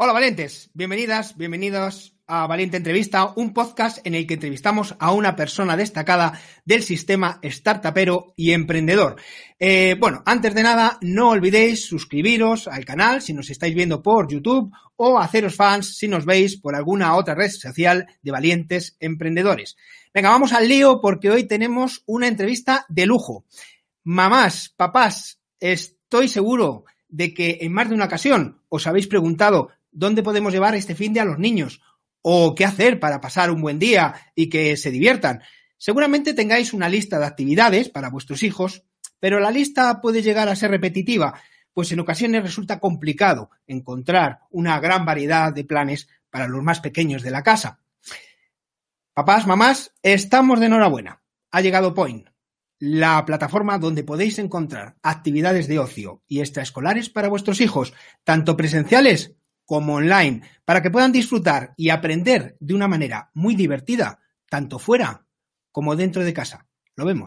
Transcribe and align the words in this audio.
Hola 0.00 0.12
valientes, 0.12 0.70
bienvenidas, 0.74 1.36
bienvenidos 1.36 2.14
a 2.28 2.46
Valiente 2.46 2.76
Entrevista, 2.76 3.32
un 3.34 3.52
podcast 3.52 3.98
en 4.06 4.14
el 4.14 4.28
que 4.28 4.34
entrevistamos 4.34 4.94
a 5.00 5.10
una 5.10 5.34
persona 5.34 5.76
destacada 5.76 6.40
del 6.64 6.84
sistema 6.84 7.40
startupero 7.42 8.32
y 8.36 8.52
emprendedor. 8.52 9.16
Eh, 9.58 9.96
bueno, 9.98 10.22
antes 10.24 10.54
de 10.54 10.62
nada, 10.62 10.98
no 11.00 11.30
olvidéis 11.30 11.84
suscribiros 11.84 12.68
al 12.68 12.84
canal 12.84 13.22
si 13.22 13.32
nos 13.32 13.50
estáis 13.50 13.74
viendo 13.74 14.00
por 14.00 14.30
YouTube 14.30 14.70
o 14.94 15.18
haceros 15.18 15.56
fans 15.56 15.96
si 15.96 16.06
nos 16.06 16.24
veis 16.24 16.56
por 16.60 16.76
alguna 16.76 17.16
otra 17.16 17.34
red 17.34 17.50
social 17.50 18.06
de 18.22 18.30
valientes 18.30 18.96
emprendedores. 19.00 19.76
Venga, 20.14 20.30
vamos 20.30 20.52
al 20.52 20.68
lío 20.68 21.00
porque 21.00 21.28
hoy 21.28 21.48
tenemos 21.48 22.04
una 22.06 22.28
entrevista 22.28 22.86
de 22.88 23.04
lujo. 23.04 23.46
Mamás, 24.04 24.72
papás, 24.76 25.40
estoy 25.58 26.28
seguro 26.28 26.84
de 27.08 27.34
que 27.34 27.58
en 27.62 27.72
más 27.72 27.88
de 27.88 27.96
una 27.96 28.04
ocasión 28.04 28.62
os 28.68 28.86
habéis 28.86 29.08
preguntado 29.08 29.70
dónde 29.90 30.22
podemos 30.22 30.52
llevar 30.52 30.74
este 30.74 30.94
fin 30.94 31.12
de 31.12 31.20
a 31.20 31.24
los 31.24 31.38
niños 31.38 31.80
o 32.22 32.54
qué 32.54 32.64
hacer 32.64 33.00
para 33.00 33.20
pasar 33.20 33.50
un 33.50 33.60
buen 33.60 33.78
día 33.78 34.14
y 34.34 34.48
que 34.48 34.76
se 34.76 34.90
diviertan. 34.90 35.40
Seguramente 35.76 36.34
tengáis 36.34 36.72
una 36.72 36.88
lista 36.88 37.18
de 37.18 37.26
actividades 37.26 37.88
para 37.88 38.10
vuestros 38.10 38.42
hijos, 38.42 38.82
pero 39.20 39.40
la 39.40 39.50
lista 39.50 40.00
puede 40.00 40.22
llegar 40.22 40.48
a 40.48 40.56
ser 40.56 40.70
repetitiva, 40.70 41.40
pues 41.72 41.92
en 41.92 42.00
ocasiones 42.00 42.42
resulta 42.42 42.80
complicado 42.80 43.50
encontrar 43.66 44.40
una 44.50 44.80
gran 44.80 45.04
variedad 45.04 45.52
de 45.52 45.64
planes 45.64 46.08
para 46.30 46.48
los 46.48 46.62
más 46.62 46.80
pequeños 46.80 47.22
de 47.22 47.30
la 47.30 47.42
casa. 47.42 47.80
Papás, 49.14 49.46
mamás, 49.46 49.92
estamos 50.02 50.60
de 50.60 50.66
enhorabuena. 50.66 51.22
Ha 51.50 51.60
llegado 51.60 51.94
Point, 51.94 52.28
la 52.78 53.24
plataforma 53.24 53.78
donde 53.78 54.04
podéis 54.04 54.38
encontrar 54.38 54.96
actividades 55.02 55.66
de 55.66 55.78
ocio 55.78 56.22
y 56.28 56.40
extraescolares 56.40 57.08
para 57.08 57.28
vuestros 57.28 57.60
hijos, 57.60 57.94
tanto 58.22 58.56
presenciales 58.56 59.34
como 59.68 59.96
online, 59.96 60.40
para 60.64 60.80
que 60.80 60.90
puedan 60.90 61.12
disfrutar 61.12 61.74
y 61.76 61.90
aprender 61.90 62.56
de 62.58 62.72
una 62.72 62.88
manera 62.88 63.30
muy 63.34 63.54
divertida, 63.54 64.18
tanto 64.48 64.78
fuera 64.78 65.26
como 65.70 65.94
dentro 65.94 66.24
de 66.24 66.32
casa. 66.32 66.66
Lo 66.96 67.04
vemos. 67.04 67.26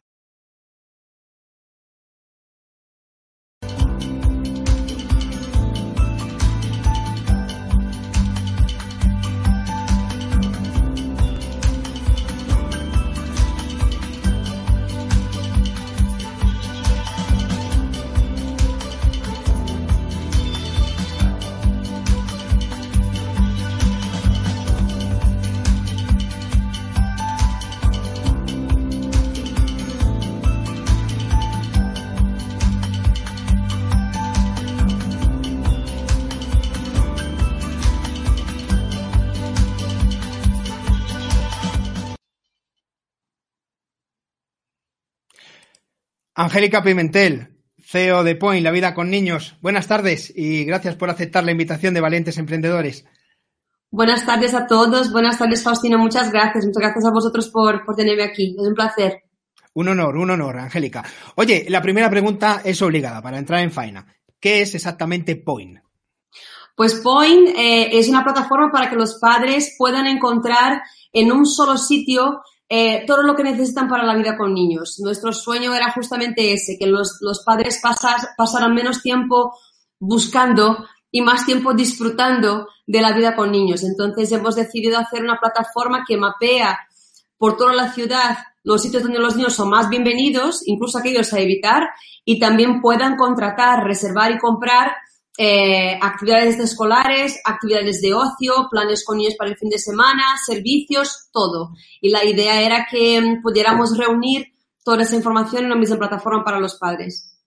Angélica 46.41 46.81
Pimentel, 46.81 47.55
CEO 47.77 48.23
de 48.23 48.35
Point, 48.35 48.63
La 48.63 48.71
Vida 48.71 48.95
con 48.95 49.11
Niños. 49.11 49.57
Buenas 49.61 49.85
tardes 49.85 50.33
y 50.35 50.65
gracias 50.65 50.95
por 50.95 51.11
aceptar 51.11 51.43
la 51.43 51.51
invitación 51.51 51.93
de 51.93 52.01
Valientes 52.01 52.39
Emprendedores. 52.39 53.05
Buenas 53.91 54.25
tardes 54.25 54.55
a 54.55 54.65
todos. 54.65 55.11
Buenas 55.11 55.37
tardes, 55.37 55.61
Faustino. 55.61 55.99
Muchas 55.99 56.31
gracias. 56.31 56.65
Muchas 56.65 56.81
gracias 56.81 57.05
a 57.05 57.11
vosotros 57.11 57.49
por, 57.49 57.85
por 57.85 57.95
tenerme 57.95 58.23
aquí. 58.23 58.55
Es 58.59 58.67
un 58.67 58.73
placer. 58.73 59.21
Un 59.75 59.89
honor, 59.89 60.17
un 60.17 60.31
honor, 60.31 60.57
Angélica. 60.57 61.03
Oye, 61.35 61.67
la 61.69 61.79
primera 61.79 62.09
pregunta 62.09 62.63
es 62.65 62.81
obligada 62.81 63.21
para 63.21 63.37
entrar 63.37 63.59
en 63.59 63.71
faena. 63.71 64.07
¿Qué 64.39 64.63
es 64.63 64.73
exactamente 64.73 65.35
Point? 65.35 65.77
Pues 66.75 66.95
Point 66.95 67.49
eh, 67.55 67.99
es 67.99 68.09
una 68.09 68.23
plataforma 68.23 68.71
para 68.71 68.89
que 68.89 68.95
los 68.95 69.19
padres 69.19 69.75
puedan 69.77 70.07
encontrar 70.07 70.81
en 71.13 71.31
un 71.31 71.45
solo 71.45 71.77
sitio 71.77 72.41
eh, 72.73 73.03
todo 73.05 73.21
lo 73.23 73.35
que 73.35 73.43
necesitan 73.43 73.89
para 73.89 74.05
la 74.05 74.15
vida 74.15 74.37
con 74.37 74.53
niños. 74.53 74.97
Nuestro 75.01 75.33
sueño 75.33 75.75
era 75.75 75.91
justamente 75.91 76.53
ese, 76.53 76.77
que 76.79 76.87
los, 76.87 77.19
padres 77.45 77.81
pasaran 78.37 78.73
menos 78.73 79.01
tiempo 79.01 79.53
buscando 79.99 80.85
y 81.11 81.21
más 81.21 81.45
tiempo 81.45 81.73
disfrutando 81.73 82.69
de 82.87 83.01
la 83.01 83.11
vida 83.11 83.35
con 83.35 83.51
niños. 83.51 83.83
Entonces 83.83 84.31
hemos 84.31 84.55
decidido 84.55 84.97
hacer 84.97 85.21
una 85.21 85.37
plataforma 85.37 86.05
que 86.07 86.15
mapea 86.15 86.79
por 87.37 87.57
toda 87.57 87.73
la 87.73 87.91
ciudad 87.91 88.37
los 88.63 88.81
sitios 88.81 89.03
donde 89.03 89.19
los 89.19 89.35
niños 89.35 89.53
son 89.53 89.69
más 89.69 89.89
bienvenidos, 89.89 90.61
incluso 90.65 90.97
aquellos 90.97 91.33
a 91.33 91.41
evitar, 91.41 91.89
y 92.23 92.39
también 92.39 92.79
puedan 92.79 93.17
contratar, 93.17 93.83
reservar 93.83 94.31
y 94.31 94.39
comprar 94.39 94.93
eh, 95.37 95.97
actividades 96.01 96.59
escolares, 96.59 97.39
actividades 97.45 98.01
de 98.01 98.13
ocio, 98.13 98.67
planes 98.69 99.03
con 99.05 99.17
niños 99.17 99.35
para 99.37 99.49
el 99.49 99.57
fin 99.57 99.69
de 99.69 99.79
semana, 99.79 100.23
servicios, 100.45 101.29
todo. 101.31 101.71
Y 102.01 102.09
la 102.09 102.25
idea 102.25 102.61
era 102.61 102.87
que 102.89 103.21
mm, 103.21 103.41
pudiéramos 103.41 103.97
reunir 103.97 104.53
toda 104.83 105.03
esa 105.03 105.15
información 105.15 105.61
en 105.63 105.67
una 105.67 105.79
misma 105.79 105.97
plataforma 105.97 106.43
para 106.43 106.59
los 106.59 106.75
padres. 106.75 107.37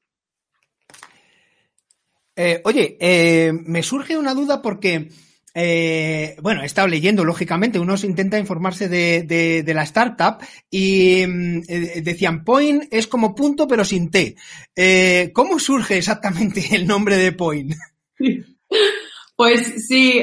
Eh, 2.37 2.61
oye, 2.65 2.97
eh, 3.01 3.53
me 3.53 3.83
surge 3.83 4.17
una 4.17 4.35
duda 4.35 4.61
porque 4.61 5.11
eh, 5.57 6.37
bueno, 6.43 6.63
he 6.63 6.67
estado 6.67 6.89
leyendo, 6.89 7.25
lógicamente, 7.25 7.79
uno 7.79 7.95
intenta 8.03 8.41
informarse 8.41 8.89
de, 8.89 9.73
la 9.73 9.85
startup 9.85 10.39
y 10.69 11.25
mm, 11.27 11.63
eh, 11.69 12.03
decían, 12.03 12.45
Point 12.45 12.85
es 12.91 13.07
como 13.07 13.35
punto 13.35 13.69
pero 13.69 13.85
sin 13.85 14.11
T. 14.11 14.35
Eh, 14.75 15.31
¿Cómo 15.33 15.61
surge 15.61 15.97
exactamente 15.97 16.65
el 16.73 16.87
nombre 16.87 17.17
de 17.17 17.33
Point? 17.33 17.75
Pues 19.37 19.89
sí, 19.89 20.23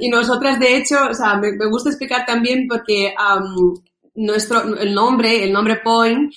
y 0.00 0.08
nosotras 0.08 0.58
de 0.58 0.76
hecho, 0.76 0.96
o 1.08 1.14
sea, 1.14 1.36
me, 1.36 1.52
gusta 1.70 1.90
explicar 1.90 2.26
también 2.26 2.66
porque 2.68 3.14
nuestro, 4.16 4.76
el 4.76 4.92
nombre, 4.92 5.44
el 5.44 5.52
nombre 5.52 5.76
Point, 5.76 6.34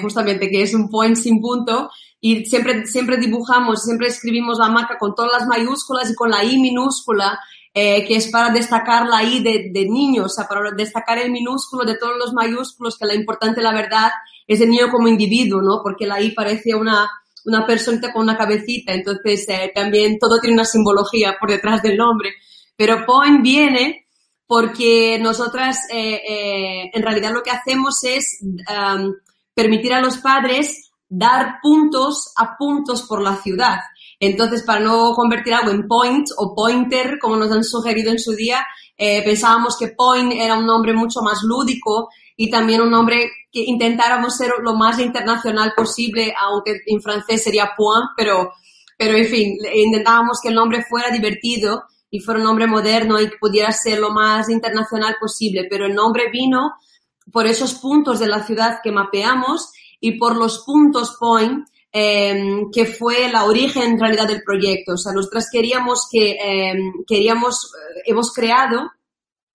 justamente 0.00 0.50
que 0.50 0.62
es 0.62 0.74
un 0.74 0.90
point 0.90 1.14
sin 1.14 1.40
punto, 1.40 1.88
y 2.20 2.44
siempre, 2.46 2.84
siempre 2.86 3.16
dibujamos, 3.16 3.84
siempre 3.84 4.08
escribimos 4.08 4.58
la 4.58 4.70
marca 4.70 4.98
con 4.98 5.14
todas 5.14 5.30
las 5.32 5.46
mayúsculas 5.46 6.10
y 6.10 6.16
con 6.16 6.30
la 6.30 6.42
I 6.42 6.58
minúscula 6.58 7.38
eh, 7.74 8.04
que 8.06 8.16
es 8.16 8.28
para 8.30 8.50
destacar 8.50 9.06
la 9.06 9.22
I 9.22 9.42
de, 9.42 9.70
de 9.72 9.86
niño, 9.86 10.24
o 10.24 10.28
sea, 10.28 10.46
para 10.46 10.70
destacar 10.72 11.18
el 11.18 11.30
minúsculo 11.30 11.84
de 11.84 11.96
todos 11.96 12.16
los 12.18 12.32
mayúsculos, 12.32 12.98
que 12.98 13.06
la 13.06 13.14
importante, 13.14 13.62
la 13.62 13.72
verdad, 13.72 14.10
es 14.46 14.60
el 14.60 14.70
niño 14.70 14.90
como 14.90 15.08
individuo, 15.08 15.62
¿no? 15.62 15.80
Porque 15.82 16.06
la 16.06 16.20
I 16.20 16.32
parece 16.32 16.74
una, 16.74 17.08
una 17.44 17.66
personita 17.66 18.12
con 18.12 18.22
una 18.22 18.36
cabecita, 18.36 18.92
entonces 18.92 19.48
eh, 19.48 19.72
también 19.74 20.18
todo 20.18 20.38
tiene 20.40 20.54
una 20.54 20.64
simbología 20.64 21.36
por 21.38 21.50
detrás 21.50 21.82
del 21.82 21.96
nombre. 21.96 22.34
Pero 22.76 23.04
Point 23.06 23.42
viene 23.42 24.06
porque 24.46 25.18
nosotras 25.20 25.78
eh, 25.90 26.20
eh, 26.28 26.90
en 26.92 27.02
realidad 27.02 27.32
lo 27.32 27.42
que 27.42 27.50
hacemos 27.50 28.04
es 28.04 28.38
um, 28.42 29.14
permitir 29.54 29.94
a 29.94 30.00
los 30.00 30.18
padres 30.18 30.90
dar 31.08 31.58
puntos 31.62 32.32
a 32.36 32.56
puntos 32.56 33.02
por 33.02 33.22
la 33.22 33.36
ciudad. 33.36 33.78
Entonces, 34.24 34.62
para 34.62 34.78
no 34.78 35.14
convertir 35.14 35.52
algo 35.52 35.72
en 35.72 35.88
point 35.88 36.28
o 36.36 36.54
pointer, 36.54 37.18
como 37.20 37.34
nos 37.34 37.50
han 37.50 37.64
sugerido 37.64 38.12
en 38.12 38.20
su 38.20 38.30
día, 38.36 38.64
eh, 38.96 39.20
pensábamos 39.24 39.76
que 39.76 39.88
point 39.88 40.32
era 40.32 40.56
un 40.56 40.64
nombre 40.64 40.92
mucho 40.92 41.22
más 41.22 41.42
lúdico 41.42 42.08
y 42.36 42.48
también 42.48 42.82
un 42.82 42.90
nombre 42.92 43.28
que 43.50 43.64
intentáramos 43.64 44.36
ser 44.36 44.52
lo 44.62 44.76
más 44.76 45.00
internacional 45.00 45.72
posible, 45.76 46.32
aunque 46.40 46.82
en 46.86 47.02
francés 47.02 47.42
sería 47.42 47.72
point, 47.76 48.10
pero, 48.16 48.52
pero 48.96 49.16
en 49.16 49.26
fin, 49.26 49.58
intentábamos 49.74 50.38
que 50.40 50.50
el 50.50 50.54
nombre 50.54 50.84
fuera 50.88 51.10
divertido 51.10 51.82
y 52.08 52.20
fuera 52.20 52.38
un 52.38 52.46
nombre 52.46 52.68
moderno 52.68 53.20
y 53.20 53.28
que 53.28 53.38
pudiera 53.40 53.72
ser 53.72 53.98
lo 53.98 54.12
más 54.12 54.48
internacional 54.48 55.16
posible, 55.20 55.66
pero 55.68 55.86
el 55.86 55.96
nombre 55.96 56.30
vino 56.30 56.74
por 57.32 57.48
esos 57.48 57.74
puntos 57.74 58.20
de 58.20 58.28
la 58.28 58.46
ciudad 58.46 58.78
que 58.84 58.92
mapeamos 58.92 59.72
y 59.98 60.16
por 60.16 60.36
los 60.36 60.60
puntos 60.64 61.16
point, 61.18 61.66
em, 61.92 62.70
que 62.70 62.86
fue 62.86 63.28
la 63.28 63.44
origen 63.44 63.82
en 63.82 64.00
realidad 64.00 64.26
del 64.26 64.42
proyecto. 64.42 64.94
O 64.94 64.96
sea, 64.96 65.12
nosotras 65.12 65.48
queríamos 65.52 66.08
que, 66.10 66.36
em, 66.42 66.92
queríamos, 67.06 67.72
eh, 67.74 68.02
hemos 68.06 68.32
creado 68.32 68.90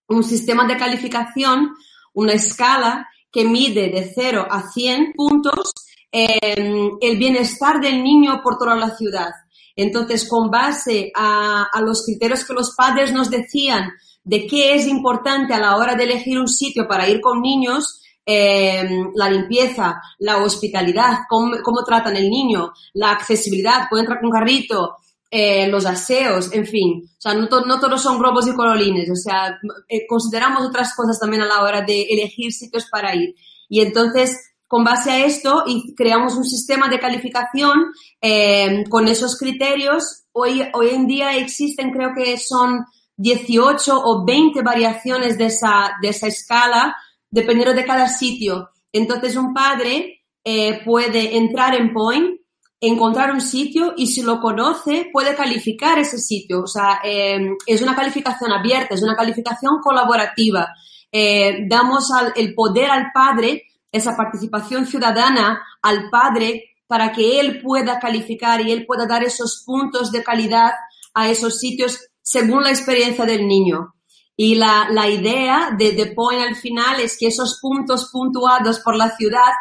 un 0.08 0.24
sistema 0.24 0.66
de 0.68 0.78
calificación, 0.78 1.76
una 2.14 2.34
escala 2.34 3.08
que 3.32 3.44
mide 3.44 3.90
de 3.90 4.12
0 4.14 4.48
a 4.50 4.70
100 4.72 5.14
puntos 5.14 5.72
em, 6.10 6.92
el 7.02 7.18
bienestar 7.18 7.82
del 7.82 8.02
niño 8.02 8.40
por 8.42 8.58
toda 8.58 8.76
la 8.76 8.96
ciudad. 8.96 9.30
Entonces, 9.76 10.28
con 10.28 10.50
base 10.50 11.12
a 11.14 11.82
los 11.82 12.06
criterios 12.06 12.46
que 12.46 12.54
los 12.54 12.74
padres 12.76 13.12
nos 13.12 13.30
decían 13.30 13.92
de 14.24 14.48
qué 14.48 14.76
es 14.76 14.88
importante 14.88 15.54
a 15.54 15.60
la 15.60 15.78
hora 15.78 15.96
de 15.96 16.04
elegir 16.04 16.40
un 16.40 16.48
sitio 16.48 16.88
para 16.88 17.08
ir 17.08 17.22
con 17.22 17.42
niños, 17.42 18.02
eh, 18.30 18.86
la 19.16 19.30
limpieza, 19.30 20.02
la 20.20 20.44
hospitalidad, 20.44 21.20
cómo, 21.30 21.56
cómo, 21.64 21.84
tratan 21.86 22.18
el 22.18 22.30
niño, 22.30 22.74
la 22.94 23.12
accesibilidad, 23.12 23.88
puede 23.90 24.04
entrar 24.04 24.20
con 24.20 24.30
carrito, 24.30 24.98
eh, 25.32 25.68
los 25.68 25.86
aseos, 25.86 26.54
en 26.54 26.66
fin. 26.66 27.04
O 27.06 27.22
sea, 27.22 27.34
no, 27.34 27.48
to 27.48 27.62
no, 27.66 27.80
todos 27.80 28.02
son 28.02 28.20
globos 28.20 28.48
y 28.48 28.54
colorines. 28.54 29.10
O 29.10 29.16
sea, 29.16 29.58
eh, 29.88 30.06
consideramos 30.08 30.66
otras 30.66 30.94
cosas 30.94 31.20
también 31.20 31.42
a 31.42 31.46
la 31.46 31.64
hora 31.64 31.82
de 31.82 32.04
elegir 32.04 32.52
sitios 32.52 32.88
para 32.90 33.16
ir. 33.16 33.34
Y 33.70 33.82
entonces, 33.82 34.38
con 34.68 34.84
base 34.84 35.12
a 35.12 35.26
esto, 35.26 35.64
y 35.66 35.96
creamos 35.96 36.36
un 36.36 36.46
sistema 36.46 36.90
de 36.90 37.00
calificación 37.00 37.92
eh, 38.22 38.84
con 38.90 39.08
esos 39.08 39.38
criterios. 39.38 40.26
Hoy, 40.34 40.64
hoy 40.74 40.90
en 40.90 41.08
día 41.08 41.36
existen, 41.38 41.92
creo 41.92 42.12
que 42.16 42.38
son 42.38 42.86
18 43.18 44.02
o 44.02 44.26
20 44.26 44.62
variaciones 44.62 45.38
de 45.38 45.46
esa, 45.46 45.92
de 46.02 46.10
esa 46.10 46.28
escala 46.28 46.96
dependiendo 47.30 47.74
de 47.74 47.86
cada 47.86 48.08
sitio. 48.08 48.70
Entonces, 48.92 49.36
un 49.36 49.54
padre 49.54 50.24
eh, 50.44 50.82
puede 50.86 51.38
entrar 51.38 51.76
en 51.76 51.94
Point, 51.94 52.40
encontrar 52.80 53.32
un 53.32 53.42
sitio 53.42 53.94
y 53.98 54.08
si 54.08 54.22
lo 54.22 54.40
conoce, 54.40 55.10
puede 55.12 55.36
calificar 55.36 56.00
ese 56.00 56.18
sitio. 56.18 56.62
O 56.62 56.68
sea, 56.68 57.00
eh, 57.04 57.50
es 57.66 57.82
una 57.82 57.96
calificación 57.96 58.52
abierta, 58.52 58.96
es 58.96 59.04
una 59.04 59.16
calificación 59.16 59.80
colaborativa. 59.82 60.68
Eh, 61.12 61.66
damos 61.68 62.10
el 62.36 62.54
poder 62.54 62.90
al 62.90 63.12
padre, 63.14 63.64
esa 63.92 64.16
participación 64.16 64.86
ciudadana 64.86 65.62
al 65.82 66.10
padre 66.10 66.76
para 66.88 67.12
que 67.12 67.40
él 67.40 67.62
pueda 67.62 68.00
calificar 68.00 68.62
y 68.62 68.72
él 68.72 68.86
pueda 68.86 69.06
dar 69.06 69.24
esos 69.24 69.64
puntos 69.66 70.12
de 70.12 70.24
calidad 70.24 70.72
a 71.14 71.30
esos 71.30 71.60
sitios 71.60 72.00
según 72.22 72.64
la 72.64 72.70
experiencia 72.70 73.26
del 73.26 73.48
niño. 73.48 73.96
Y 74.40 74.56
la, 74.56 74.88
la 74.92 75.10
idea 75.10 75.72
de 75.78 75.94
The 75.94 76.14
Point 76.14 76.42
al 76.42 76.56
final 76.56 77.00
es 77.00 77.18
que 77.18 77.28
esos 77.28 77.60
puntos 77.60 78.10
puntuados 78.12 78.80
por 78.80 78.96
la 78.96 79.16
ciudad 79.18 79.52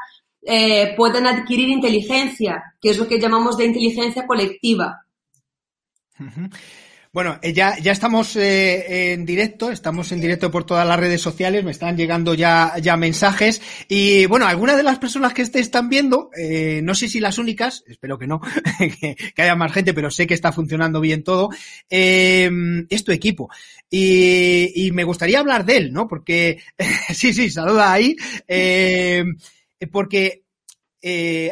eh, 0.43 0.95
puedan 0.97 1.27
adquirir 1.27 1.69
inteligencia, 1.71 2.77
que 2.81 2.91
es 2.91 2.99
lo 2.99 3.09
que 3.09 3.19
llamamos 3.19 3.57
de 3.57 3.65
inteligencia 3.65 4.27
colectiva. 4.27 5.07
Bueno, 7.17 7.39
eh, 7.41 7.55
ya, 7.55 7.79
ya 7.79 7.93
estamos 7.93 8.37
eh, 8.37 9.15
en 9.15 9.25
directo, 9.25 9.71
estamos 9.71 10.13
en 10.13 10.21
directo 10.21 10.51
por 10.51 10.65
todas 10.67 10.87
las 10.87 11.01
redes 11.01 11.23
sociales, 11.23 11.65
me 11.65 11.71
están 11.71 11.97
llegando 11.97 12.35
ya, 12.35 12.75
ya 12.83 12.99
mensajes 12.99 13.63
y 13.89 14.27
bueno, 14.27 14.47
algunas 14.47 14.77
de 14.77 14.83
las 14.83 14.99
personas 14.99 15.33
que 15.33 15.47
te 15.47 15.61
están 15.61 15.89
viendo, 15.89 16.29
eh, 16.37 16.83
no 16.83 16.95
sé 16.95 17.09
si 17.09 17.19
las 17.19 17.39
únicas, 17.39 17.85
espero 17.87 18.19
que 18.19 18.27
no, 18.27 18.43
que, 19.01 19.17
que, 19.35 19.43
haya 19.43 19.57
más 19.57 19.73
gente, 19.73 19.95
pero 19.95 20.11
sé 20.11 20.27
que 20.27 20.35
está 20.35 20.53
funcionando 20.53 21.01
bien 21.01 21.25
todo, 21.25 21.49
eh, 21.89 22.51
es 22.91 23.03
tu 23.03 23.13
equipo. 23.13 23.49
Y, 23.89 24.73
y, 24.75 24.93
me 24.93 25.05
gustaría 25.05 25.39
hablar 25.39 25.65
de 25.65 25.79
él, 25.79 25.95
¿no? 25.95 26.07
Porque, 26.07 26.61
sí, 27.15 27.33
sí, 27.33 27.49
saluda 27.49 27.95
ahí, 27.95 28.15
eh, 28.47 29.25
porque 29.91 30.43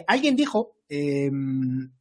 alguien 0.06 0.36
dijo 0.36 0.73
eh, 0.88 1.30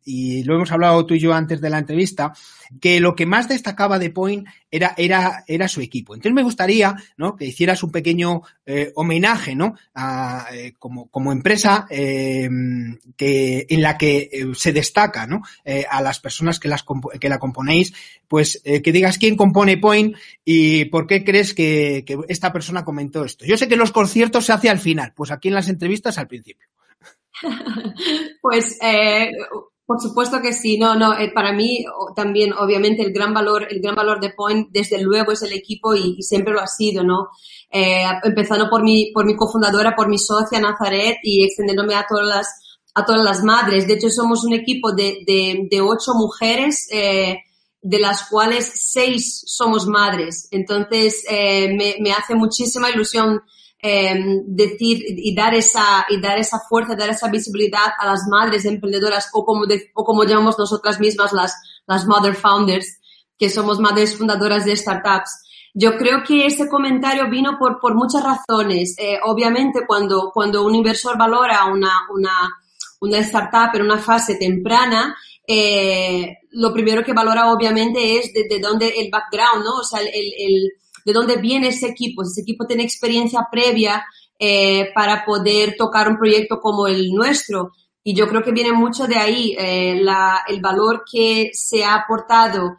y 0.05 0.43
lo 0.43 0.55
hemos 0.55 0.71
hablado 0.71 1.05
tú 1.05 1.13
y 1.13 1.19
yo 1.19 1.33
antes 1.33 1.61
de 1.61 1.69
la 1.69 1.79
entrevista, 1.79 2.33
que 2.81 2.99
lo 2.99 3.15
que 3.15 3.25
más 3.25 3.47
destacaba 3.47 3.99
de 3.99 4.09
Point 4.09 4.47
era, 4.69 4.93
era, 4.97 5.43
era 5.47 5.67
su 5.67 5.81
equipo. 5.81 6.13
Entonces 6.13 6.33
me 6.33 6.43
gustaría 6.43 6.95
¿no? 7.17 7.35
que 7.35 7.45
hicieras 7.45 7.83
un 7.83 7.91
pequeño 7.91 8.41
eh, 8.65 8.91
homenaje 8.95 9.55
¿no? 9.55 9.75
A, 9.93 10.47
eh, 10.53 10.73
como, 10.77 11.07
como, 11.09 11.31
empresa 11.31 11.85
em, 11.89 12.97
que, 13.15 13.65
en 13.69 13.81
la 13.81 13.97
que 13.97 14.29
eh, 14.31 14.45
se 14.55 14.73
destaca 14.73 15.27
¿no? 15.27 15.41
A 15.89 16.01
las 16.01 16.19
personas 16.19 16.59
que, 16.59 16.67
las, 16.67 16.83
que 17.19 17.29
la 17.29 17.39
componéis, 17.39 17.93
pues 18.27 18.61
que 18.63 18.91
digas 18.91 19.17
quién 19.17 19.35
compone 19.35 19.77
Point 19.77 20.15
y 20.43 20.85
por 20.85 21.07
qué 21.07 21.23
crees 21.23 21.53
que, 21.53 22.03
que 22.05 22.17
esta 22.27 22.51
persona 22.51 22.83
comentó 22.83 23.23
esto. 23.23 23.45
Yo 23.45 23.57
sé 23.57 23.67
que 23.67 23.75
los 23.75 23.91
conciertos 23.91 24.45
se 24.45 24.53
hace 24.53 24.69
al 24.69 24.79
final, 24.79 25.13
pues 25.15 25.31
aquí 25.31 25.47
en 25.47 25.55
las 25.55 25.69
entrevistas 25.69 26.17
al 26.17 26.27
principio. 26.27 26.67
pues 28.41 28.77
eh, 28.81 29.31
por 29.85 30.01
supuesto 30.01 30.41
que 30.41 30.53
sí, 30.53 30.77
no, 30.77 30.95
no, 30.95 31.17
eh, 31.17 31.31
para 31.33 31.53
mí 31.53 31.85
también 32.15 32.53
obviamente 32.53 33.03
el 33.03 33.11
gran 33.11 33.33
valor, 33.33 33.67
el 33.69 33.81
gran 33.81 33.95
valor 33.95 34.19
de 34.19 34.31
Point 34.31 34.69
desde 34.71 35.01
luego 35.01 35.31
es 35.31 35.41
el 35.41 35.53
equipo 35.53 35.93
y, 35.93 36.21
siempre 36.21 36.53
lo 36.53 36.61
ha 36.61 36.67
sido, 36.67 37.03
¿no? 37.03 37.29
Eh, 37.69 38.05
empezando 38.23 38.69
por 38.69 38.83
mi, 38.83 39.11
por 39.13 39.25
mi 39.25 39.35
cofundadora, 39.35 39.95
por 39.95 40.07
mi 40.07 40.17
socia 40.17 40.59
Nazaret 40.59 41.17
y 41.23 41.43
extendiéndome 41.43 41.95
a 41.95 42.05
todas 42.07 42.27
las, 42.27 42.47
a 42.93 43.05
todas 43.05 43.23
las 43.23 43.43
madres. 43.43 43.87
De 43.87 43.95
hecho, 43.95 44.09
somos 44.09 44.43
un 44.43 44.53
equipo 44.53 44.93
de, 44.93 45.23
de, 45.25 45.67
de 45.69 45.81
ocho 45.81 46.13
mujeres, 46.13 46.87
de 46.89 47.99
las 47.99 48.29
cuales 48.29 48.71
seis 48.75 49.43
somos 49.47 49.87
madres. 49.87 50.47
Entonces, 50.51 51.23
me 51.29 52.11
hace 52.13 52.35
muchísima 52.35 52.91
ilusión 52.91 53.41
eh, 53.85 54.15
decir 54.45 55.03
y 55.05 55.35
dar 55.35 55.53
esa 55.53 56.05
y 56.07 56.21
dar 56.21 56.39
esa 56.39 56.57
fuerza, 56.69 56.95
dar 56.95 57.09
esa 57.09 57.27
visibilidad 57.27 57.91
a 57.99 58.05
las 58.05 58.21
madres 58.29 58.63
emprendedoras 58.63 59.29
o 59.33 59.43
como 59.43 59.65
de, 59.65 59.91
o 59.93 60.05
como 60.05 60.23
llamamos 60.23 60.57
nosotras 60.57 61.01
mismas 61.01 61.33
las 61.33 61.53
las 61.85 62.07
mother 62.07 62.33
founders, 62.33 62.87
que 63.37 63.49
somos 63.49 63.79
madres 63.79 64.15
fundadoras 64.15 64.63
de 64.63 64.77
startups. 64.77 65.43
Yo 65.73 65.97
creo 65.97 66.23
que 66.25 66.45
ese 66.45 66.69
comentario 66.69 67.29
vino 67.29 67.57
por 67.59 67.81
por 67.81 67.93
muchas 67.93 68.23
razones. 68.23 68.95
Eh, 68.97 69.19
obviamente 69.25 69.81
cuando 69.85 70.31
cuando 70.33 70.65
un 70.65 70.75
inversor 70.75 71.17
valora 71.17 71.65
una 71.65 72.07
una 72.15 72.31
una 73.01 73.17
startup 73.17 73.75
en 73.75 73.81
una 73.81 73.97
fase 73.97 74.35
temprana, 74.35 75.13
eh, 75.45 76.37
lo 76.51 76.71
primero 76.71 77.03
que 77.03 77.11
valora 77.11 77.51
obviamente 77.51 78.17
es 78.17 78.31
de, 78.31 78.45
de 78.49 78.61
dónde 78.61 78.93
el 78.95 79.09
background, 79.11 79.65
¿no? 79.65 79.79
O 79.79 79.83
sea, 79.83 79.99
el, 79.99 80.07
el 80.07 80.71
de 81.05 81.13
dónde 81.13 81.37
viene 81.37 81.69
ese 81.69 81.87
equipo. 81.87 82.23
Ese 82.23 82.41
equipo 82.41 82.65
tiene 82.65 82.83
experiencia 82.83 83.47
previa 83.51 84.05
eh, 84.39 84.91
para 84.93 85.25
poder 85.25 85.75
tocar 85.77 86.09
un 86.09 86.17
proyecto 86.17 86.59
como 86.59 86.87
el 86.87 87.11
nuestro. 87.11 87.71
Y 88.03 88.15
yo 88.15 88.27
creo 88.27 88.43
que 88.43 88.51
viene 88.51 88.73
mucho 88.73 89.07
de 89.07 89.15
ahí 89.15 89.55
eh, 89.57 90.01
el 90.47 90.61
valor 90.61 91.03
que 91.09 91.51
se 91.53 91.83
ha 91.83 91.95
aportado 91.95 92.77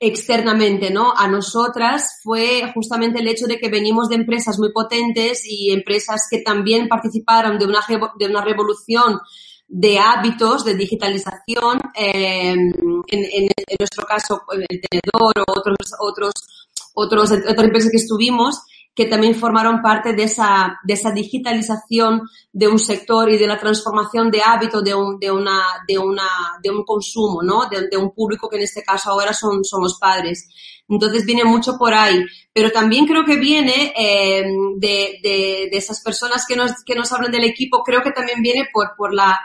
externamente, 0.00 0.90
¿no? 0.90 1.12
A 1.16 1.26
nosotras 1.26 2.20
fue 2.22 2.70
justamente 2.74 3.18
el 3.18 3.28
hecho 3.28 3.46
de 3.46 3.58
que 3.58 3.68
venimos 3.68 4.08
de 4.08 4.16
empresas 4.16 4.58
muy 4.58 4.72
potentes 4.72 5.42
y 5.44 5.72
empresas 5.72 6.28
que 6.30 6.38
también 6.38 6.88
participaron 6.88 7.58
de 7.58 7.66
una, 7.66 7.80
de 8.18 8.26
una 8.26 8.44
revolución 8.44 9.18
de 9.66 9.98
hábitos 9.98 10.64
de 10.64 10.74
digitalización, 10.74 11.80
eh, 11.94 12.52
en, 12.52 12.72
en, 13.08 13.24
en, 13.32 13.76
nuestro 13.78 14.06
caso 14.06 14.42
el 14.52 14.80
tenedor 14.88 15.32
o 15.46 15.52
otros, 15.58 15.76
otros 16.00 16.32
otros, 16.98 17.30
otras 17.30 17.64
empresas 17.64 17.90
que 17.90 17.98
estuvimos 17.98 18.62
que 18.98 19.06
también 19.06 19.36
formaron 19.36 19.80
parte 19.80 20.12
de 20.12 20.24
esa, 20.24 20.80
de 20.82 20.94
esa 20.94 21.12
digitalización 21.12 22.22
de 22.52 22.66
un 22.66 22.80
sector 22.80 23.30
y 23.30 23.38
de 23.38 23.46
la 23.46 23.56
transformación 23.56 24.28
de 24.28 24.42
hábito 24.42 24.82
de 24.82 24.92
un, 24.92 25.20
de 25.20 25.30
una, 25.30 25.62
de 25.86 25.96
una, 25.98 26.26
de 26.60 26.70
un 26.70 26.82
consumo, 26.84 27.40
¿no? 27.40 27.68
De, 27.68 27.86
de 27.88 27.96
un 27.96 28.12
público 28.12 28.48
que 28.48 28.56
en 28.56 28.64
este 28.64 28.82
caso 28.82 29.12
ahora 29.12 29.32
son, 29.32 29.64
son 29.64 29.84
los 29.84 30.00
padres. 30.00 30.48
Entonces 30.88 31.24
viene 31.24 31.44
mucho 31.44 31.78
por 31.78 31.94
ahí. 31.94 32.26
Pero 32.52 32.72
también 32.72 33.06
creo 33.06 33.24
que 33.24 33.36
viene 33.36 33.94
eh, 33.96 34.42
de, 34.78 35.20
de, 35.22 35.68
de, 35.70 35.78
esas 35.78 36.02
personas 36.02 36.44
que 36.44 36.56
nos, 36.56 36.82
que 36.84 36.96
nos 36.96 37.12
hablan 37.12 37.30
del 37.30 37.44
equipo, 37.44 37.84
creo 37.84 38.02
que 38.02 38.10
también 38.10 38.42
viene 38.42 38.66
por, 38.72 38.96
por 38.96 39.14
la, 39.14 39.38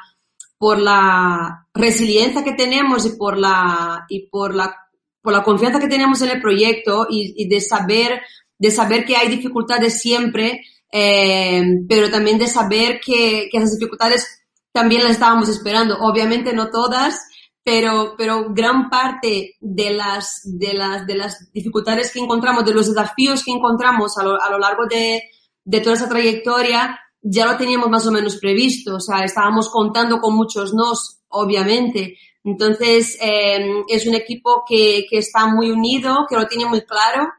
por 0.58 0.80
la 0.80 1.68
resiliencia 1.76 2.44
que 2.44 2.54
tenemos 2.54 3.06
y 3.06 3.18
por 3.18 3.38
la, 3.38 4.08
y 4.10 4.30
por 4.30 4.56
la 4.56 4.76
por 5.24 5.34
la 5.34 5.44
confianza 5.44 5.80
que 5.80 5.88
tenemos 5.88 6.22
en 6.22 6.30
el 6.30 6.42
proyecto 6.42 7.08
y, 7.10 7.34
y 7.36 7.48
de 7.48 7.60
saber 7.62 8.22
de 8.63 8.72
saber 8.72 9.03
que 9.03 9.18
hay 9.18 9.27
dificultades 9.27 10.00
siempre, 10.00 10.62
eh, 10.89 11.62
pero 11.89 12.10
también 12.10 12.38
de 12.38 12.48
saber 12.48 13.01
que, 13.06 13.50
que 13.51 13.58
esas 13.58 13.77
dificultades 13.77 14.46
también 14.72 15.03
las 15.03 15.13
estábamos 15.13 15.50
esperando. 15.50 15.98
Obviamente 16.00 16.53
no 16.53 16.70
todas, 16.70 17.27
pero, 17.62 18.15
pero 18.18 18.53
gran 18.53 18.89
parte 18.89 19.58
de 19.60 19.92
las, 19.92 20.42
de, 20.46 20.74
las, 20.74 21.06
de 21.06 21.15
las 21.15 21.51
dificultades 21.51 22.12
que 22.12 22.20
encontramos, 22.20 22.63
de 22.63 22.74
los 22.74 22.88
desafíos 22.88 23.44
que 23.44 23.51
encontramos 23.51 24.18
a 24.18 24.24
lo, 24.24 24.42
a 24.42 24.50
lo 24.50 24.60
largo 24.60 24.86
de, 24.89 25.24
de 25.65 25.82
toda 25.82 25.96
esa 25.96 26.08
trayectoria, 26.08 26.98
ya 27.22 27.46
lo 27.46 27.58
teníamos 27.58 27.89
más 27.89 28.08
o 28.08 28.12
menos 28.12 28.38
previsto. 28.38 28.96
O 28.96 29.00
sea, 29.01 29.25
estábamos 29.25 29.70
contando 29.70 30.22
con 30.22 30.36
muchos 30.36 30.74
nos, 30.74 31.20
obviamente. 31.27 32.18
Entonces, 32.44 33.18
eh, 33.22 33.84
es 33.88 34.06
un 34.06 34.16
equipo 34.16 34.64
que, 34.68 35.06
que 35.10 35.20
está 35.20 35.48
muy 35.48 35.72
unido, 35.72 36.26
que 36.30 36.36
lo 36.36 36.48
tiene 36.48 36.66
muy 36.66 36.82
claro 36.82 37.30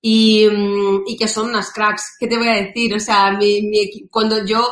y, 0.00 0.46
mm, 0.48 1.02
y 1.06 1.16
que 1.16 1.28
son 1.28 1.48
unas 1.48 1.72
cracks. 1.72 2.16
¿Qué 2.18 2.26
te 2.26 2.38
voy 2.38 2.48
a 2.48 2.62
decir? 2.62 2.94
O 2.94 3.00
sea, 3.00 3.32
mi, 3.32 3.62
mi, 3.62 4.08
cuando 4.08 4.44
yo 4.44 4.66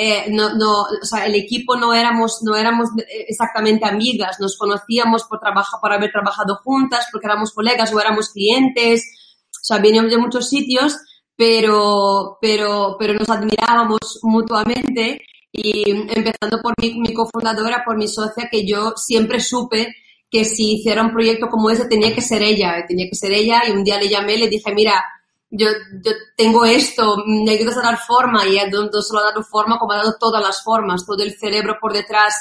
eh, 0.00 0.26
no, 0.30 0.54
no, 0.54 0.82
o 0.82 1.04
sea, 1.04 1.26
el 1.26 1.34
equipo 1.34 1.76
no 1.76 1.92
éramos, 1.92 2.38
no 2.44 2.54
éramos 2.54 2.88
exactamente 3.26 3.84
amigas, 3.84 4.38
nos 4.38 4.56
conocíamos 4.56 5.24
por 5.24 5.40
trabajo, 5.40 5.78
por 5.80 5.92
haber 5.92 6.12
trabajado 6.12 6.60
juntas, 6.62 7.08
porque 7.10 7.26
éramos 7.26 7.52
colegas 7.52 7.92
o 7.92 8.00
éramos 8.00 8.30
clientes, 8.30 9.02
o 9.48 9.64
sea, 9.64 9.78
veníamos 9.78 10.12
de 10.12 10.18
muchos 10.18 10.48
sitios, 10.48 10.96
pero, 11.34 12.38
pero, 12.40 12.94
pero 12.96 13.14
nos 13.14 13.28
admirábamos 13.28 14.20
mutuamente 14.22 15.20
y 15.62 15.90
empezando 15.90 16.60
por 16.62 16.74
mi, 16.80 17.00
mi 17.00 17.12
cofundadora, 17.12 17.82
por 17.84 17.96
mi 17.96 18.06
socia, 18.08 18.48
que 18.50 18.66
yo 18.66 18.94
siempre 18.96 19.40
supe 19.40 19.94
que 20.30 20.44
si 20.44 20.74
hiciera 20.74 21.02
un 21.02 21.12
proyecto 21.12 21.48
como 21.48 21.70
ese 21.70 21.86
tenía 21.86 22.14
que 22.14 22.20
ser 22.20 22.42
ella, 22.42 22.84
tenía 22.86 23.08
que 23.08 23.16
ser 23.16 23.32
ella 23.32 23.62
y 23.66 23.72
un 23.72 23.82
día 23.82 23.98
le 23.98 24.08
llamé 24.08 24.36
le 24.36 24.48
dije, 24.48 24.72
mira, 24.74 25.02
yo, 25.50 25.68
yo 26.04 26.12
tengo 26.36 26.64
esto, 26.64 27.24
me 27.26 27.52
ayudas 27.52 27.78
a 27.78 27.82
dar 27.82 27.98
forma 27.98 28.46
y 28.46 28.58
no 28.70 29.02
solo 29.02 29.20
ha 29.20 29.30
dado 29.30 29.42
forma, 29.42 29.78
como 29.78 29.92
ha 29.92 29.96
dado 29.96 30.16
todas 30.20 30.42
las 30.42 30.62
formas, 30.62 31.06
todo 31.06 31.22
el 31.22 31.38
cerebro 31.38 31.78
por 31.80 31.92
detrás 31.92 32.34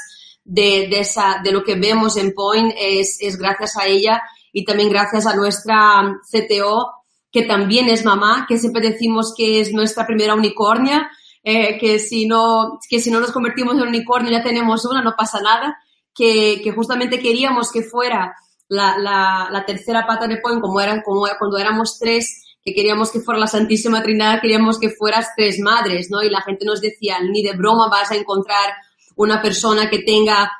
de, 0.43 0.87
de, 0.89 0.99
esa, 0.99 1.39
de 1.43 1.51
lo 1.51 1.63
que 1.63 1.75
vemos 1.75 2.17
en 2.17 2.33
Point 2.33 2.73
es, 2.77 3.17
es 3.21 3.37
gracias 3.37 3.77
a 3.77 3.85
ella 3.85 4.21
y 4.51 4.65
también 4.65 4.89
gracias 4.89 5.25
a 5.25 5.35
nuestra 5.35 6.19
CTO, 6.29 6.91
que 7.31 7.43
también 7.43 7.87
es 7.87 8.03
mamá, 8.03 8.45
que 8.47 8.57
siempre 8.57 8.81
decimos 8.81 9.33
que 9.35 9.61
es 9.61 9.71
nuestra 9.71 10.05
primera 10.05 10.35
unicornia, 10.35 11.09
eh, 11.43 11.77
que, 11.77 11.99
si 11.99 12.27
no, 12.27 12.79
que 12.89 12.99
si 12.99 13.11
no 13.11 13.19
nos 13.19 13.31
convertimos 13.31 13.75
en 13.75 13.87
unicornio 13.87 14.31
ya 14.31 14.43
tenemos 14.43 14.85
una, 14.85 15.01
no 15.01 15.15
pasa 15.17 15.39
nada, 15.41 15.77
que, 16.13 16.61
que 16.63 16.71
justamente 16.71 17.19
queríamos 17.19 17.71
que 17.71 17.83
fuera 17.83 18.35
la, 18.69 18.97
la, 18.97 19.65
tercera 19.65 20.05
pata 20.05 20.27
de 20.27 20.37
Point, 20.37 20.61
como, 20.61 20.81
eran, 20.81 21.01
como 21.01 21.25
cuando 21.37 21.57
éramos 21.57 21.97
tres, 21.99 22.43
que 22.63 22.73
queríamos 22.73 23.11
que 23.11 23.21
fuera 23.21 23.39
la 23.39 23.47
Santísima 23.47 24.03
Trinidad, 24.03 24.41
queríamos 24.41 24.79
que 24.79 24.89
fueras 24.89 25.29
tres 25.37 25.59
madres, 25.59 26.07
¿no? 26.09 26.21
Y 26.21 26.29
la 26.29 26.41
gente 26.41 26.65
nos 26.65 26.81
decía, 26.81 27.19
ni 27.21 27.41
de 27.41 27.53
broma 27.53 27.87
vas 27.89 28.11
a 28.11 28.15
encontrar 28.15 28.73
una 29.15 29.41
persona 29.41 29.89
que 29.89 29.99
tenga 29.99 30.51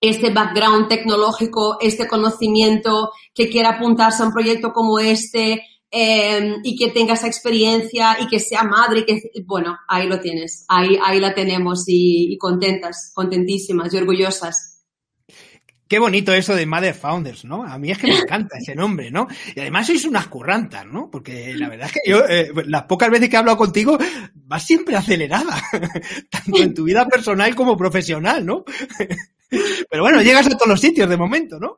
este 0.00 0.30
background 0.30 0.88
tecnológico, 0.88 1.78
este 1.80 2.06
conocimiento, 2.06 3.10
que 3.34 3.48
quiera 3.48 3.70
apuntarse 3.70 4.22
a 4.22 4.26
un 4.26 4.32
proyecto 4.32 4.72
como 4.72 4.98
este 4.98 5.66
eh, 5.96 6.56
y 6.64 6.76
que 6.76 6.90
tenga 6.90 7.14
esa 7.14 7.28
experiencia 7.28 8.16
y 8.20 8.26
que 8.26 8.40
sea 8.40 8.64
madre 8.64 9.00
y 9.00 9.04
que, 9.04 9.22
bueno, 9.46 9.78
ahí 9.86 10.08
lo 10.08 10.18
tienes, 10.18 10.64
ahí, 10.68 10.98
ahí 11.00 11.20
la 11.20 11.34
tenemos 11.34 11.84
y, 11.86 12.32
y 12.32 12.38
contentas, 12.38 13.12
contentísimas 13.14 13.94
y 13.94 13.98
orgullosas. 13.98 14.82
Qué 15.86 16.00
bonito 16.00 16.32
eso 16.32 16.56
de 16.56 16.66
Mother 16.66 16.94
Founders, 16.94 17.44
¿no? 17.44 17.62
A 17.62 17.78
mí 17.78 17.92
es 17.92 17.98
que 17.98 18.08
me 18.08 18.18
encanta 18.18 18.58
ese 18.58 18.74
nombre, 18.74 19.12
¿no? 19.12 19.28
Y 19.54 19.60
además 19.60 19.86
sois 19.86 20.04
unas 20.06 20.26
currantas, 20.26 20.84
¿no? 20.84 21.10
Porque 21.10 21.54
la 21.54 21.68
verdad 21.68 21.86
es 21.86 21.92
que 21.92 22.10
yo, 22.10 22.24
eh, 22.26 22.50
las 22.66 22.84
pocas 22.84 23.10
veces 23.10 23.28
que 23.28 23.36
he 23.36 23.38
hablado 23.38 23.58
contigo, 23.58 23.96
vas 24.34 24.64
siempre 24.64 24.96
acelerada, 24.96 25.62
tanto 26.30 26.60
en 26.60 26.74
tu 26.74 26.84
vida 26.84 27.06
personal 27.06 27.54
como 27.54 27.76
profesional, 27.76 28.44
¿no? 28.44 28.64
Pero 29.90 30.02
bueno, 30.02 30.22
llegas 30.22 30.46
a 30.46 30.50
todos 30.50 30.66
los 30.66 30.80
sitios 30.80 31.08
de 31.08 31.16
momento, 31.16 31.60
¿no? 31.60 31.76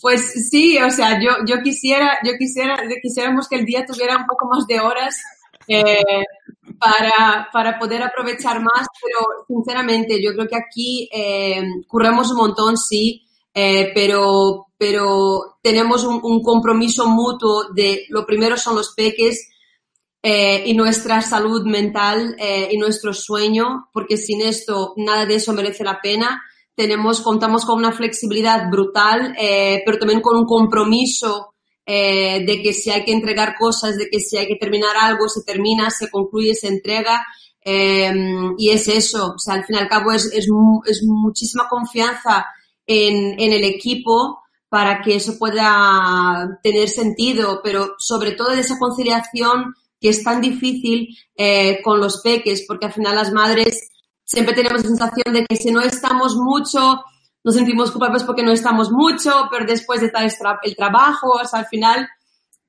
Pues 0.00 0.48
sí, 0.50 0.78
o 0.78 0.90
sea, 0.90 1.20
yo, 1.20 1.30
yo 1.46 1.62
quisiera, 1.62 2.18
yo 2.24 2.32
quisiera, 2.38 2.76
quisiéramos 3.02 3.48
que 3.48 3.56
el 3.56 3.64
día 3.64 3.84
tuviera 3.84 4.16
un 4.16 4.26
poco 4.26 4.46
más 4.46 4.66
de 4.66 4.80
horas 4.80 5.16
eh, 5.66 6.24
para, 6.78 7.48
para 7.52 7.78
poder 7.78 8.02
aprovechar 8.02 8.60
más, 8.60 8.86
pero 9.02 9.44
sinceramente 9.46 10.22
yo 10.22 10.32
creo 10.32 10.48
que 10.48 10.56
aquí 10.56 11.08
eh, 11.12 11.62
curramos 11.86 12.30
un 12.30 12.38
montón, 12.38 12.76
sí, 12.76 13.26
eh, 13.52 13.90
pero, 13.94 14.66
pero 14.76 15.58
tenemos 15.62 16.04
un, 16.04 16.20
un, 16.22 16.42
compromiso 16.42 17.06
mutuo 17.06 17.72
de 17.74 18.06
lo 18.10 18.24
primero 18.24 18.56
son 18.56 18.76
los 18.76 18.94
peques 18.94 19.48
eh, 20.22 20.62
y 20.66 20.74
nuestra 20.74 21.20
salud 21.22 21.64
mental 21.64 22.36
y 22.70 22.76
nuestro 22.76 23.12
sueño, 23.12 23.88
porque 23.92 24.16
sin 24.16 24.42
esto 24.42 24.94
nada 24.96 25.26
de 25.26 25.36
eso 25.36 25.52
merece 25.52 25.84
la 25.84 26.00
pena. 26.00 26.42
Tenemos, 26.78 27.22
contamos 27.22 27.64
con 27.64 27.76
una 27.76 27.90
flexibilidad 27.90 28.70
brutal, 28.70 29.34
eh, 29.36 29.82
pero 29.84 29.98
también 29.98 30.20
con 30.20 30.36
un 30.36 30.46
compromiso 30.46 31.54
eh, 31.84 32.44
de 32.46 32.62
que 32.62 32.72
si 32.72 32.88
hay 32.88 33.04
que 33.04 33.10
entregar 33.10 33.56
cosas, 33.58 33.96
de 33.96 34.08
que 34.08 34.20
si 34.20 34.36
hay 34.36 34.46
que 34.46 34.54
terminar 34.54 34.94
algo, 34.96 35.28
se 35.28 35.42
termina, 35.42 35.90
se 35.90 36.08
concluye, 36.08 36.54
se 36.54 36.68
entrega. 36.68 37.26
Eh, 37.64 38.12
y 38.56 38.70
es 38.70 38.86
eso, 38.86 39.34
o 39.34 39.38
sea, 39.40 39.54
al 39.54 39.64
fin 39.64 39.74
y 39.74 39.78
al 39.80 39.88
cabo 39.88 40.12
es, 40.12 40.26
es, 40.32 40.46
muchísima 41.02 41.68
confianza 41.68 42.46
en, 42.86 43.34
en, 43.40 43.52
el 43.52 43.64
equipo 43.64 44.38
para 44.68 45.02
que 45.02 45.16
eso 45.16 45.36
pueda 45.36 46.60
tener 46.62 46.88
sentido, 46.88 47.60
pero 47.64 47.96
sobre 47.98 48.32
todo 48.32 48.54
de 48.54 48.60
esa 48.60 48.78
conciliación 48.78 49.74
que 50.00 50.10
es 50.10 50.22
tan 50.22 50.40
difícil 50.40 51.08
eh, 51.36 51.80
con 51.82 51.98
los 51.98 52.20
peques, 52.22 52.64
porque 52.68 52.86
al 52.86 52.92
final 52.92 53.16
las 53.16 53.32
madres 53.32 53.88
siempre 54.28 54.54
tenemos 54.54 54.82
la 54.82 54.88
sensación 54.88 55.34
de 55.34 55.46
que 55.46 55.56
si 55.56 55.70
no 55.70 55.80
estamos 55.80 56.36
mucho, 56.36 57.02
nos 57.42 57.54
sentimos 57.54 57.90
culpables 57.90 58.24
porque 58.24 58.42
no 58.42 58.52
estamos 58.52 58.90
mucho, 58.90 59.48
pero 59.50 59.64
después 59.64 60.02
de 60.02 60.10
tal 60.10 60.30
el 60.62 60.76
trabajo, 60.76 61.30
o 61.30 61.44
sea, 61.46 61.60
al 61.60 61.66
final 61.66 62.06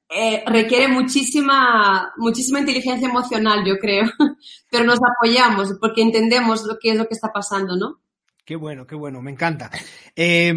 eh, 0.10 0.42
requiere 0.46 0.88
muchísima, 0.88 2.14
muchísima 2.16 2.62
inteligencia 2.62 3.10
emocional, 3.10 3.66
yo 3.66 3.78
creo, 3.78 4.10
pero 4.72 4.86
nos 4.86 5.00
apoyamos 5.04 5.74
porque 5.82 6.02
entendemos 6.02 6.64
lo 6.64 6.80
que 6.80 6.92
es 6.92 6.98
lo 6.98 7.08
que 7.08 7.16
está 7.16 7.34
pasando, 7.34 7.76
¿no? 7.76 8.00
Qué 8.46 8.56
bueno, 8.56 8.88
qué 8.88 8.96
bueno, 8.96 9.22
me 9.22 9.30
encanta. 9.30 9.70
Eh, 10.16 10.56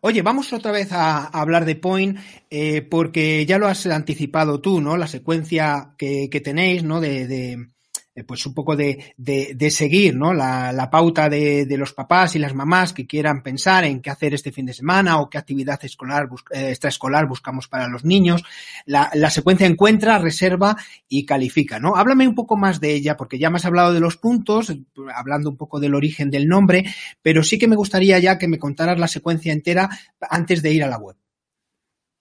oye, 0.00 0.22
vamos 0.22 0.52
otra 0.52 0.70
vez 0.70 0.92
a, 0.92 1.26
hablar 1.26 1.64
de 1.64 1.74
Point, 1.74 2.18
eh, 2.48 2.82
porque 2.82 3.44
ya 3.44 3.58
lo 3.58 3.66
has 3.66 3.84
anticipado 3.86 4.60
tú, 4.60 4.80
¿no? 4.80 4.96
La 4.96 5.08
secuencia 5.08 5.94
que, 5.98 6.28
tenéis, 6.42 6.84
¿no? 6.84 7.00
De, 7.00 7.66
pues 8.24 8.44
un 8.46 8.54
poco 8.54 8.76
de, 8.76 9.14
de, 9.16 9.52
de 9.54 9.70
seguir 9.70 10.16
¿no? 10.16 10.32
la, 10.32 10.72
la 10.72 10.90
pauta 10.90 11.28
de, 11.28 11.66
de, 11.66 11.76
los 11.76 11.92
papás 11.92 12.36
y 12.36 12.38
las 12.38 12.54
mamás 12.54 12.92
que 12.92 13.06
quieran 13.06 13.42
pensar 13.42 13.84
en 13.84 14.00
qué 14.00 14.10
hacer 14.10 14.34
este 14.34 14.52
fin 14.52 14.66
de 14.66 14.72
semana 14.72 15.20
o 15.20 15.28
qué 15.28 15.38
actividad 15.38 15.82
escolar, 15.84 16.28
eh, 16.50 16.70
extraescolar 16.70 17.26
buscamos 17.26 17.68
para 17.68 17.88
los 17.88 18.04
niños. 18.04 18.42
La, 18.86 19.10
la, 19.14 19.30
secuencia 19.30 19.66
encuentra, 19.66 20.18
reserva 20.18 20.76
y 21.08 21.24
califica. 21.24 21.78
¿no? 21.78 21.96
Háblame 21.96 22.28
un 22.28 22.34
poco 22.34 22.56
más 22.56 22.80
de 22.80 22.94
ella, 22.94 23.16
porque 23.16 23.38
ya 23.38 23.50
me 23.50 23.56
has 23.56 23.64
hablado 23.64 23.92
de 23.92 24.00
los 24.00 24.16
puntos, 24.16 24.74
hablando 25.14 25.50
un 25.50 25.56
poco 25.56 25.80
del 25.80 25.94
origen 25.94 26.30
del 26.30 26.48
nombre, 26.48 26.84
pero 27.22 27.42
sí 27.42 27.58
que 27.58 27.68
me 27.68 27.76
gustaría 27.76 28.18
ya 28.18 28.38
que 28.38 28.48
me 28.48 28.58
contaras 28.58 28.98
la 28.98 29.08
secuencia 29.08 29.52
entera 29.52 29.88
antes 30.20 30.62
de 30.62 30.72
ir 30.72 30.84
a 30.84 30.88
la 30.88 30.98
web. 30.98 31.16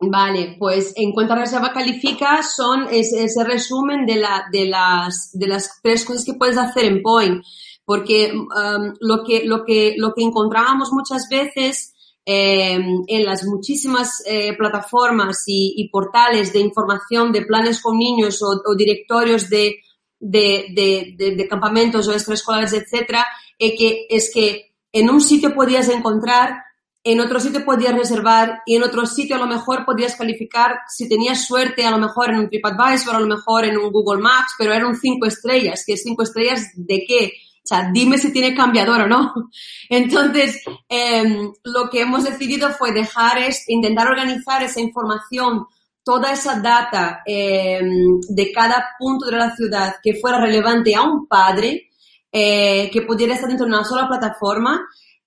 Vale, 0.02 0.56
pues 0.58 0.94
en 0.96 1.12
cuanto 1.12 1.34
a 1.34 1.40
reserva 1.40 1.74
califica 1.74 2.42
son 2.42 2.88
ese, 2.90 3.26
ese 3.26 3.44
resumen 3.44 4.06
de, 4.06 4.16
la, 4.16 4.46
de, 4.50 4.66
las, 4.66 5.32
de 5.34 5.48
las 5.48 5.82
tres 5.84 6.06
cosas 6.06 6.24
que 6.24 6.36
puedes 6.36 6.58
hacer 6.58 6.86
en 6.86 7.02
Point, 7.02 7.44
porque 7.84 8.32
um, 8.34 8.94
lo, 9.02 9.26
que, 9.26 9.44
lo, 9.44 9.66
que, 9.66 9.96
lo 9.98 10.14
que 10.14 10.24
encontrábamos 10.24 10.94
muchas 10.94 11.28
veces 11.30 11.94
eh, 12.26 12.80
en 13.08 13.26
las 13.26 13.44
muchísimas 13.44 14.24
eh, 14.26 14.56
plataformas 14.56 15.44
y, 15.48 15.74
y, 15.76 15.90
portales 15.90 16.54
de 16.54 16.60
información 16.60 17.34
de 17.34 17.42
planes 17.42 17.82
con 17.82 17.98
niños 17.98 18.42
o, 18.42 18.76
directorios 18.76 19.50
de, 19.50 19.80
de, 20.18 20.68
de, 20.74 21.16
de, 21.18 21.36
de 21.36 21.48
campamentos 21.50 22.08
o 22.08 22.14
extraescolares, 22.14 22.72
etcétera, 22.72 23.26
eh, 23.58 23.76
que 23.76 24.06
es 24.10 24.32
que 24.34 24.76
en 24.94 25.10
un 25.10 25.20
sitio 25.20 25.54
podías 25.54 25.90
encontrar 25.90 26.69
en 27.12 27.22
otro 27.22 27.40
sitio 27.40 27.66
podías 27.66 27.96
reservar 27.96 28.62
y 28.66 28.76
en 28.76 28.84
otro 28.84 29.06
sitio 29.06 29.36
a 29.36 29.40
lo 29.40 29.48
mejor 29.48 29.86
podías 29.86 30.16
calificar, 30.16 30.80
si 30.88 31.10
tenías 31.10 31.46
suerte, 31.46 31.86
a 31.86 31.92
lo 31.92 31.98
mejor 31.98 32.30
en 32.30 32.40
un 32.40 32.50
TripAdvisor, 32.50 33.16
a 33.16 33.20
lo 33.20 33.26
mejor 33.26 33.66
en 33.66 33.78
un 33.78 33.92
Google 33.92 34.22
Maps, 34.22 34.54
pero 34.58 34.74
eran 34.74 34.96
cinco 34.96 35.26
estrellas, 35.26 35.84
que 35.86 35.98
cinco 35.98 36.24
estrellas 36.24 36.72
de 36.76 37.04
qué? 37.08 37.34
O 37.64 37.68
sea, 37.68 37.90
dime 37.92 38.18
si 38.18 38.32
tiene 38.32 38.54
cambiador 38.54 39.02
o 39.02 39.08
no. 39.08 39.34
Entonces, 39.90 40.62
eh, 40.88 41.52
lo 41.64 41.90
que 41.90 42.02
hemos 42.02 42.24
decidido 42.24 42.70
fue 42.72 42.92
dejar 42.92 43.40
es 43.40 43.68
intentar 43.70 44.08
organizar 44.08 44.62
esa 44.62 44.80
información, 44.80 45.66
toda 46.04 46.32
esa 46.32 46.60
data 46.60 47.22
eh, 47.26 47.82
de 48.30 48.52
cada 48.52 48.90
punto 49.00 49.26
de 49.28 49.38
la 49.38 49.56
ciudad 49.56 49.96
que 50.04 50.16
fuera 50.16 50.40
relevante 50.40 50.96
a 50.96 51.02
un 51.02 51.28
padre, 51.28 51.90
eh, 52.32 52.90
que 52.92 53.02
pudiera 53.02 53.34
estar 53.34 53.50
dentro 53.50 53.66
de 53.66 53.74
una 53.74 53.84
sola 53.84 54.08
plataforma 54.08 54.82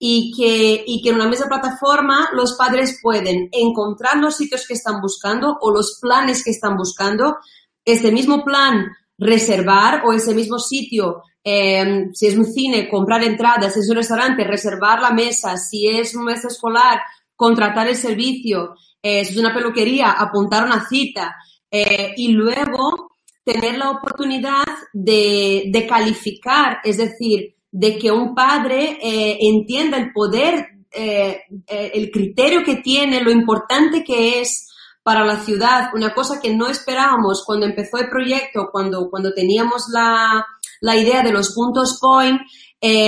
y 0.04 0.32
que, 0.37 0.82
y 0.85 1.00
que 1.00 1.11
en 1.11 1.14
una 1.14 1.28
misma 1.28 1.47
plataforma 1.47 2.30
los 2.32 2.54
padres 2.54 2.99
pueden 3.00 3.49
encontrar 3.52 4.16
los 4.16 4.37
sitios 4.37 4.66
que 4.66 4.75
están 4.75 5.00
buscando 5.00 5.56
o 5.61 5.71
los 5.71 6.00
planes 6.02 6.42
que 6.42 6.50
están 6.50 6.76
buscando, 6.76 7.37
este 7.85 8.11
mismo 8.11 8.44
plan 8.44 8.88
reservar 9.16 10.02
o 10.04 10.12
ese 10.12 10.35
mismo 10.35 10.59
sitio, 10.59 11.23
eh, 11.44 12.09
si 12.14 12.26
es 12.26 12.37
un 12.37 12.47
cine, 12.47 12.88
comprar 12.88 13.23
entradas, 13.23 13.75
si 13.75 13.78
es 13.78 13.88
un 13.90 13.94
restaurante, 13.94 14.42
reservar 14.42 15.00
la 15.00 15.12
mesa, 15.12 15.56
si 15.56 15.87
es 15.87 16.16
un 16.16 16.25
mes 16.25 16.44
escolar, 16.44 17.00
contratar 17.37 17.87
el 17.87 17.94
servicio, 17.94 18.75
eh, 19.00 19.25
si 19.25 19.35
es 19.35 19.38
una 19.38 19.54
peluquería, 19.54 20.11
apuntar 20.11 20.64
una 20.64 20.85
cita 20.85 21.37
eh, 21.71 22.12
y 22.16 22.32
luego 22.32 23.12
tener 23.44 23.78
la 23.78 23.90
oportunidad 23.90 24.64
de, 24.92 25.66
de 25.68 25.87
calificar, 25.87 26.80
es 26.82 26.97
decir, 26.97 27.54
de 27.73 27.99
que 27.99 28.12
un 28.12 28.35
padre 28.35 28.99
eh, 29.02 29.38
entienda 29.41 29.97
el 29.97 30.12
poder, 30.12 30.67
eh, 30.93 31.41
eh, 31.67 31.91
el 31.95 32.11
criterio 32.11 32.62
que 32.62 32.76
tiene, 32.76 33.23
lo 33.23 33.31
importante 33.31 34.05
que 34.05 34.41
es 34.41 34.69
para 35.02 35.25
la 35.25 35.41
ciudad, 35.41 35.88
una 35.95 36.12
cosa 36.12 36.38
que 36.41 36.55
no 36.55 36.69
esperábamos 36.69 37.43
cuando 37.45 37.67
empezó 37.67 37.97
el 37.97 38.11
proyecto, 38.11 38.69
cuando, 38.71 39.09
cuando 39.11 39.33
teníamos 39.33 39.87
la, 39.91 40.47
la 40.83 40.97
idea 40.97 41.23
de 41.23 41.33
los 41.33 41.55
puntos 41.55 41.99
point, 42.00 42.38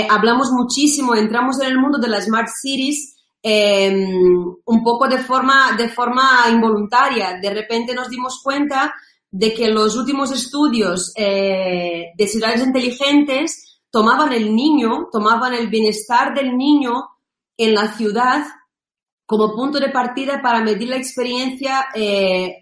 hablamos 0.09 0.51
muchísimo, 0.51 1.15
entramos 1.15 1.61
en 1.61 1.69
el 1.69 1.79
mundo 1.79 1.99
de 1.99 2.09
las 2.09 2.25
Smart 2.25 2.49
Cities 2.49 3.17
em, 3.43 4.09
un 4.65 4.83
poco 4.83 5.07
de 5.07 5.19
forma, 5.19 5.77
de 5.77 5.89
forma 5.89 6.47
involuntaria. 6.51 7.39
De 7.41 7.51
repente 7.51 7.95
nos 7.95 8.09
dimos 8.09 8.41
cuenta 8.43 8.95
de 9.31 9.53
que 9.53 9.69
los 9.69 9.95
últimos 9.97 10.33
estudios 10.33 11.13
de 11.15 12.29
ciudades 12.29 12.65
inteligentes 12.65 13.74
tomaban 13.95 14.33
el 14.33 14.53
niño, 14.57 15.09
tomaban 15.13 15.55
el 15.55 15.69
bienestar 15.69 16.35
del 16.35 16.57
niño 16.59 17.11
en 17.57 17.75
la 17.75 17.93
ciudad 17.93 18.45
como 19.25 19.55
punto 19.55 19.79
de 19.79 19.91
partida 19.91 20.43
para 20.43 20.65
medir 20.65 20.89
la 20.89 20.97
experiencia, 20.97 21.87
eh, 21.95 22.57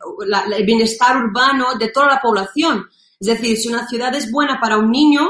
el 0.54 0.66
bienestar 0.66 1.16
urbano 1.16 1.78
de 1.78 1.88
toda 1.88 2.08
la 2.08 2.20
población. 2.20 2.84
Es 3.18 3.28
decir, 3.28 3.56
si 3.56 3.68
una 3.68 3.88
ciudad 3.88 4.14
es 4.14 4.30
buena 4.30 4.60
para 4.60 4.76
un 4.76 4.90
niño, 4.90 5.22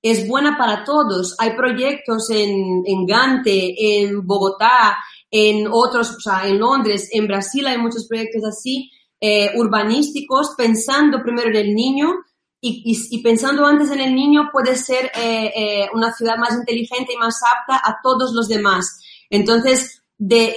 es 0.00 0.26
buena 0.26 0.56
para 0.56 0.82
todos. 0.82 1.36
Hay 1.38 1.54
proyectos 1.54 2.30
en, 2.30 3.04
Gante, 3.06 3.74
en 4.00 4.26
Bogotá, 4.26 4.96
en 5.30 5.68
otros, 5.70 6.16
o 6.16 6.20
sea, 6.20 6.48
en 6.48 6.58
Londres, 6.58 7.10
en 7.12 7.26
Brasil 7.26 7.66
hay 7.66 7.76
muchos 7.76 8.06
proyectos 8.08 8.44
así, 8.44 8.90
eh, 9.20 9.50
urbanísticos, 9.58 10.54
pensando 10.56 11.22
primero 11.22 11.50
en 11.50 11.56
el 11.56 11.74
niño 11.74 12.14
y, 12.62 13.22
pensando 13.22 13.64
antes 13.64 13.90
en 13.90 14.00
el 14.00 14.14
niño, 14.14 14.50
puede 14.52 14.76
ser 14.76 15.10
eh, 15.14 15.50
eh, 15.54 15.88
una 15.94 16.12
ciudad 16.12 16.36
más 16.36 16.54
inteligente 16.54 17.14
y 17.14 17.16
más 17.16 17.40
apta 17.42 17.80
a 17.82 17.98
todos 18.02 18.32
los 18.34 18.48
demás. 18.48 19.00
Entonces, 19.30 20.02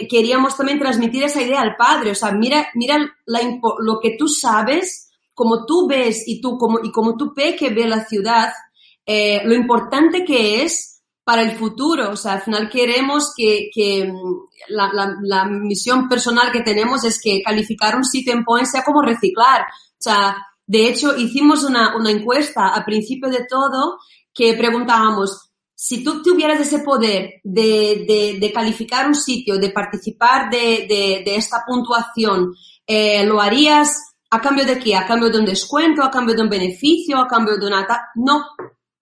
queríamos 0.09 0.57
también 0.57 0.79
transmitir 0.79 1.23
esa 1.23 1.41
idea 1.41 1.61
al 1.61 1.77
padre. 1.77 2.11
O 2.11 2.15
sea, 2.15 2.31
mira, 2.31 2.67
mira 2.75 2.97
lo 3.25 3.99
que 4.01 4.17
tú 4.17 4.27
sabes, 4.27 5.11
como 5.33 5.65
tú 5.65 5.87
ves 5.87 6.27
y 6.27 6.41
tú, 6.41 6.57
como, 6.57 6.79
y 6.83 6.91
como 6.91 7.15
tú 7.15 7.33
ve 7.35 7.55
que 7.55 7.69
ve 7.69 7.87
la 7.87 8.05
ciudad, 8.05 8.51
eh, 9.05 9.41
lo 9.45 9.53
importante 9.53 10.25
que 10.25 10.63
es 10.63 11.01
para 11.23 11.41
el 11.41 11.51
futuro. 11.51 12.11
O 12.11 12.17
sea, 12.17 12.33
al 12.33 12.41
final 12.41 12.69
queremos 12.69 13.33
que, 13.35 13.69
que 13.73 14.11
mm, 14.11 14.47
la, 14.69 15.15
la, 15.21 15.45
misión 15.45 16.09
personal 16.09 16.51
que 16.51 16.61
tenemos 16.61 17.05
es 17.05 17.21
que 17.21 17.41
calificar 17.41 17.95
un 17.95 18.03
sitio 18.03 18.33
en 18.33 18.43
Point 18.43 18.67
sea 18.67 18.83
como 18.83 19.01
reciclar. 19.01 19.61
O 19.61 20.01
sea, 20.03 20.35
de 20.73 20.87
hecho, 20.87 21.15
hicimos 21.15 21.63
una, 21.63 21.93
encuesta 22.09 22.69
a 22.69 22.83
principio 22.83 23.29
de 23.29 23.45
todo 23.47 23.99
que 24.33 24.55
preguntábamos, 24.55 25.51
si 25.75 26.03
tú 26.03 26.23
tuvieras 26.23 26.59
ese 26.59 26.79
poder 26.79 27.41
de, 27.43 28.51
calificar 28.51 29.07
un 29.07 29.13
sitio, 29.13 29.59
de 29.59 29.69
participar 29.69 30.49
de, 30.49 31.21
esta 31.27 31.63
puntuación, 31.63 32.55
eh, 32.87 33.23
¿lo 33.23 33.39
harías 33.39 34.15
a 34.31 34.41
cambio 34.41 34.65
de 34.65 34.79
qué? 34.79 34.95
¿A 34.95 35.05
cambio 35.05 35.29
de 35.29 35.37
un 35.37 35.45
descuento? 35.45 36.01
¿A 36.01 36.09
cambio 36.09 36.33
de 36.33 36.41
un 36.41 36.49
beneficio? 36.49 37.19
¿A 37.19 37.27
cambio 37.27 37.55
de 37.55 37.67
una... 37.67 37.87
No. 38.15 38.43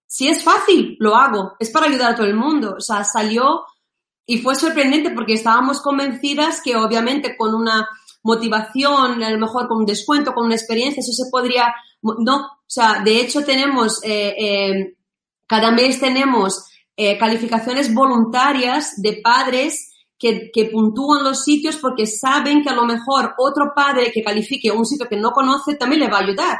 Si 0.06 0.28
es 0.28 0.44
fácil, 0.44 0.96
lo 0.98 1.16
hago. 1.16 1.54
Es 1.58 1.70
para 1.70 1.86
ayudar 1.86 2.12
a 2.12 2.14
todo 2.14 2.26
el 2.26 2.36
mundo. 2.36 2.74
O 2.76 2.82
sea, 2.82 3.02
salió 3.02 3.64
y 4.26 4.42
fue 4.42 4.56
sorprendente 4.56 5.08
porque 5.08 5.32
estábamos 5.32 5.80
convencidas 5.80 6.60
que 6.60 6.76
obviamente 6.76 7.34
con 7.34 7.54
una 7.54 7.88
motivación, 8.22 9.22
a 9.22 9.30
lo 9.30 9.38
mejor 9.38 9.68
con 9.68 9.78
un 9.78 9.86
descuento, 9.86 10.32
con 10.32 10.46
una 10.46 10.54
experiencia, 10.54 11.00
eso 11.00 11.12
se 11.12 11.30
podría, 11.30 11.74
no, 12.02 12.36
o 12.36 12.48
sea, 12.66 13.02
de 13.04 13.20
hecho 13.20 13.44
tenemos, 13.44 14.02
eh, 14.04 14.34
eh, 14.38 14.96
cada 15.46 15.70
mes 15.70 16.00
tenemos 16.00 16.64
eh, 16.96 17.18
calificaciones 17.18 17.92
voluntarias 17.92 19.00
de 19.00 19.20
padres 19.22 19.90
que, 20.18 20.50
que, 20.52 20.66
puntúan 20.66 21.24
los 21.24 21.42
sitios 21.42 21.76
porque 21.76 22.06
saben 22.06 22.62
que 22.62 22.70
a 22.70 22.74
lo 22.74 22.84
mejor 22.84 23.34
otro 23.38 23.72
padre 23.74 24.12
que 24.12 24.22
califique 24.22 24.70
un 24.70 24.86
sitio 24.86 25.08
que 25.08 25.16
no 25.16 25.32
conoce 25.32 25.74
también 25.74 26.00
le 26.00 26.08
va 26.08 26.18
a 26.18 26.22
ayudar. 26.22 26.58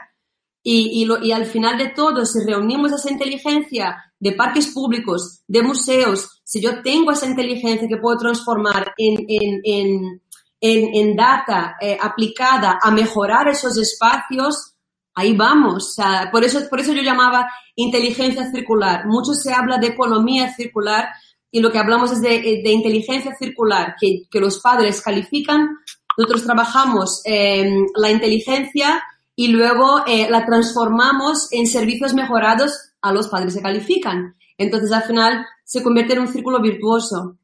Y, 0.64 1.03
y, 1.03 1.05
lo, 1.05 1.22
y 1.22 1.33
al 1.33 1.46
final 1.46 1.77
de 1.77 1.88
todo, 1.88 2.25
si 2.25 2.44
reunimos 2.44 2.92
esa 2.92 3.11
inteligencia 3.11 3.96
de 4.18 4.33
parques 4.33 4.68
públicos, 4.68 5.42
de 5.48 5.62
museos, 5.62 6.40
si 6.44 6.61
yo 6.61 6.83
tengo 6.83 7.11
esa 7.11 7.27
inteligencia 7.27 7.88
que 7.88 7.96
puedo 7.96 8.16
transformar 8.16 8.94
en, 8.96 9.25
en, 9.29 9.61
en, 9.64 10.21
en, 10.62 11.16
data 11.16 11.77
eh, 11.81 11.98
aplicada 12.01 12.79
a 12.81 12.90
mejorar 12.92 13.48
esos 13.48 13.77
espacios, 13.77 14.75
ahí 15.14 15.37
vamos. 15.37 15.96
por, 16.31 16.44
eso, 16.44 16.61
por 16.70 16.81
eso 16.81 16.92
yo 16.92 17.03
llamaba 17.03 17.48
inteligencia 17.75 18.51
circular. 18.51 19.07
Mucho 19.07 19.35
se 19.35 19.53
habla 19.53 19.79
de 19.79 19.88
economía 19.88 20.55
circular 20.55 21.09
y 21.51 21.61
lo 21.61 21.70
que 21.70 21.79
hablamos 21.79 22.12
es 22.12 22.22
de, 22.22 22.37
eh, 22.37 22.62
inteligencia 22.72 23.35
circular, 23.37 23.96
que, 24.01 24.40
los 24.40 24.61
padres 24.61 25.03
califican, 25.03 25.68
nosotros 26.16 26.44
trabajamos 26.44 27.22
la 27.96 28.11
inteligencia 28.11 29.03
y 29.35 29.48
luego 29.48 30.05
eh, 30.07 30.29
la 30.31 30.44
transformamos 30.44 31.48
en 31.53 31.66
servicios 31.66 32.14
mejorados 32.14 32.92
a 33.01 33.12
los 33.12 33.29
padres 33.29 33.55
que 33.55 33.62
califican. 33.62 34.37
Entonces, 34.59 34.92
al 34.92 35.03
final, 35.03 35.44
se 35.64 35.83
convierte 35.83 36.12
en 36.12 36.20
un 36.20 36.29
círculo 36.29 36.61
virtuoso. 36.61 37.38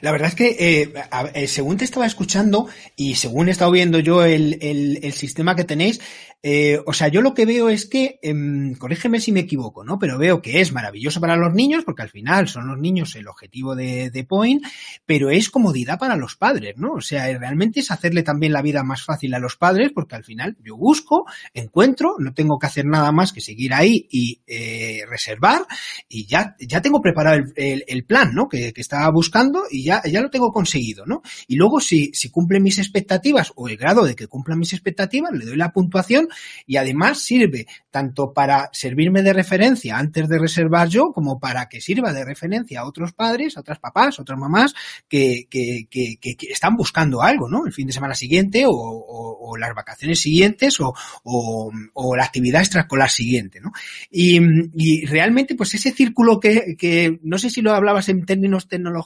La 0.00 0.12
verdad 0.12 0.28
es 0.28 0.34
que 0.36 0.56
eh, 0.58 0.94
eh, 1.34 1.48
según 1.48 1.76
te 1.76 1.84
estaba 1.84 2.06
escuchando 2.06 2.68
y 2.94 3.16
según 3.16 3.48
he 3.48 3.50
estado 3.50 3.72
viendo 3.72 3.98
yo 3.98 4.24
el, 4.24 4.58
el, 4.60 5.12
sistema 5.12 5.56
que 5.56 5.64
tenéis, 5.64 6.00
eh, 6.40 6.78
o 6.86 6.92
sea, 6.92 7.08
yo 7.08 7.20
lo 7.20 7.34
que 7.34 7.44
veo 7.44 7.68
es 7.68 7.86
que, 7.86 8.20
eh, 8.22 8.34
corrígeme 8.78 9.18
si 9.18 9.32
me 9.32 9.40
equivoco, 9.40 9.82
¿no? 9.82 9.98
Pero 9.98 10.18
veo 10.18 10.40
que 10.40 10.60
es 10.60 10.72
maravilloso 10.72 11.20
para 11.20 11.36
los 11.36 11.52
niños, 11.52 11.82
porque 11.84 12.02
al 12.02 12.10
final 12.10 12.46
son 12.46 12.68
los 12.68 12.78
niños 12.78 13.16
el 13.16 13.26
objetivo 13.26 13.74
de, 13.74 14.10
de 14.10 14.22
Point, 14.22 14.64
pero 15.04 15.30
es 15.30 15.50
comodidad 15.50 15.98
para 15.98 16.14
los 16.14 16.36
padres, 16.36 16.76
¿no? 16.76 16.92
O 16.92 17.00
sea, 17.00 17.26
realmente 17.36 17.80
es 17.80 17.90
hacerle 17.90 18.22
también 18.22 18.52
la 18.52 18.62
vida 18.62 18.84
más 18.84 19.02
fácil 19.02 19.34
a 19.34 19.40
los 19.40 19.56
padres, 19.56 19.90
porque 19.92 20.14
al 20.14 20.22
final 20.22 20.56
yo 20.64 20.76
busco, 20.76 21.26
encuentro, 21.54 22.14
no 22.20 22.32
tengo 22.34 22.56
que 22.60 22.68
hacer 22.68 22.86
nada 22.86 23.10
más 23.10 23.32
que 23.32 23.40
seguir 23.40 23.74
ahí 23.74 24.06
y 24.08 24.40
reservar, 25.08 25.62
y 26.08 26.26
ya, 26.26 26.54
ya 26.60 26.80
tengo 26.80 27.02
preparado 27.02 27.42
el, 27.56 27.84
el, 27.86 28.04
plan, 28.04 28.32
¿no? 28.32 28.48
Que, 28.48 28.72
que, 28.72 28.80
buscando 29.10 29.64
y 29.70 29.84
ya, 29.84 30.02
ya 30.04 30.20
lo 30.20 30.30
tengo 30.30 30.52
conseguido, 30.52 31.06
¿no? 31.06 31.22
Y 31.46 31.56
luego 31.56 31.80
si, 31.80 32.10
si 32.14 32.30
cumple 32.30 32.60
mis 32.60 32.78
expectativas 32.78 33.52
o 33.56 33.68
el 33.68 33.76
grado 33.76 34.04
de 34.04 34.14
que 34.14 34.26
cumplan 34.26 34.58
mis 34.58 34.72
expectativas, 34.72 35.32
le 35.32 35.44
doy 35.44 35.56
la 35.56 35.72
puntuación 35.72 36.28
y 36.66 36.76
además 36.76 37.20
sirve 37.20 37.66
tanto 37.90 38.32
para 38.32 38.70
servirme 38.72 39.22
de 39.22 39.32
referencia 39.32 39.98
antes 39.98 40.28
de 40.28 40.38
reservar 40.38 40.88
yo 40.88 41.12
como 41.12 41.38
para 41.38 41.68
que 41.68 41.80
sirva 41.80 42.12
de 42.12 42.24
referencia 42.24 42.80
a 42.80 42.86
otros 42.86 43.12
padres, 43.12 43.56
a 43.56 43.60
otras 43.60 43.78
papás, 43.78 44.18
a 44.18 44.22
otras 44.22 44.38
mamás 44.38 44.74
que, 45.08 45.46
que, 45.50 45.86
que, 45.90 46.36
están 46.50 46.76
buscando 46.76 47.22
algo, 47.22 47.48
¿no? 47.48 47.66
El 47.66 47.72
fin 47.72 47.86
de 47.86 47.92
semana 47.92 48.14
siguiente 48.14 48.64
o 48.66 49.28
las 49.58 49.74
vacaciones 49.74 50.20
siguientes 50.20 50.80
o, 50.80 50.92
o, 51.24 52.16
la 52.16 52.24
actividad 52.24 52.60
extraescolar 52.60 53.10
siguiente, 53.10 53.60
¿no? 53.60 53.72
Y, 54.10 54.38
y, 54.74 55.06
realmente 55.06 55.54
pues 55.54 55.74
ese 55.74 55.92
círculo 55.92 56.40
que, 56.40 56.76
que 56.78 57.18
no 57.22 57.38
sé 57.38 57.50
si 57.50 57.60
lo 57.60 57.72
hablabas 57.72 58.08
en 58.08 58.24
términos 58.24 58.68
tecnológicos, 58.68 58.97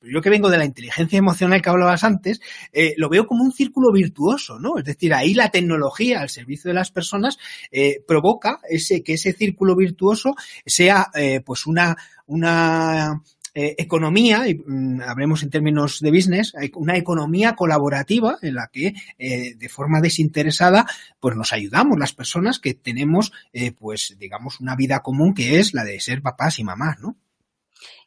pero 0.00 0.12
yo 0.12 0.22
que 0.22 0.30
vengo 0.30 0.50
de 0.50 0.58
la 0.58 0.64
inteligencia 0.64 1.18
emocional 1.18 1.62
que 1.62 1.70
hablabas 1.70 2.04
antes, 2.04 2.40
eh, 2.72 2.94
lo 2.96 3.08
veo 3.08 3.26
como 3.26 3.44
un 3.44 3.52
círculo 3.52 3.92
virtuoso, 3.92 4.58
¿no? 4.58 4.78
Es 4.78 4.84
decir, 4.84 5.14
ahí 5.14 5.34
la 5.34 5.50
tecnología 5.50 6.20
al 6.20 6.30
servicio 6.30 6.68
de 6.68 6.74
las 6.74 6.90
personas 6.90 7.38
eh, 7.70 8.02
provoca 8.06 8.60
ese 8.68 9.02
que 9.02 9.14
ese 9.14 9.32
círculo 9.32 9.76
virtuoso 9.76 10.34
sea 10.64 11.08
eh, 11.14 11.40
pues 11.44 11.66
una 11.66 11.96
una 12.28 13.22
economía, 13.58 14.46
y 14.46 14.56
mm, 14.56 15.00
hablemos 15.00 15.42
en 15.42 15.48
términos 15.48 16.00
de 16.00 16.10
business, 16.10 16.52
una 16.74 16.98
economía 16.98 17.54
colaborativa 17.54 18.36
en 18.42 18.54
la 18.54 18.68
que 18.70 18.92
de 19.18 19.68
forma 19.70 20.02
desinteresada 20.02 20.84
pues 21.20 21.36
nos 21.36 21.54
ayudamos 21.54 21.98
las 21.98 22.12
personas 22.12 22.58
que 22.58 22.74
tenemos 22.74 23.32
pues 23.78 24.14
digamos 24.18 24.60
una 24.60 24.76
vida 24.76 25.00
común 25.00 25.32
que 25.32 25.58
es 25.58 25.72
la 25.72 25.84
de 25.84 26.00
ser 26.00 26.20
papás 26.20 26.58
y 26.58 26.64
mamás, 26.64 26.98
¿no? 27.00 27.16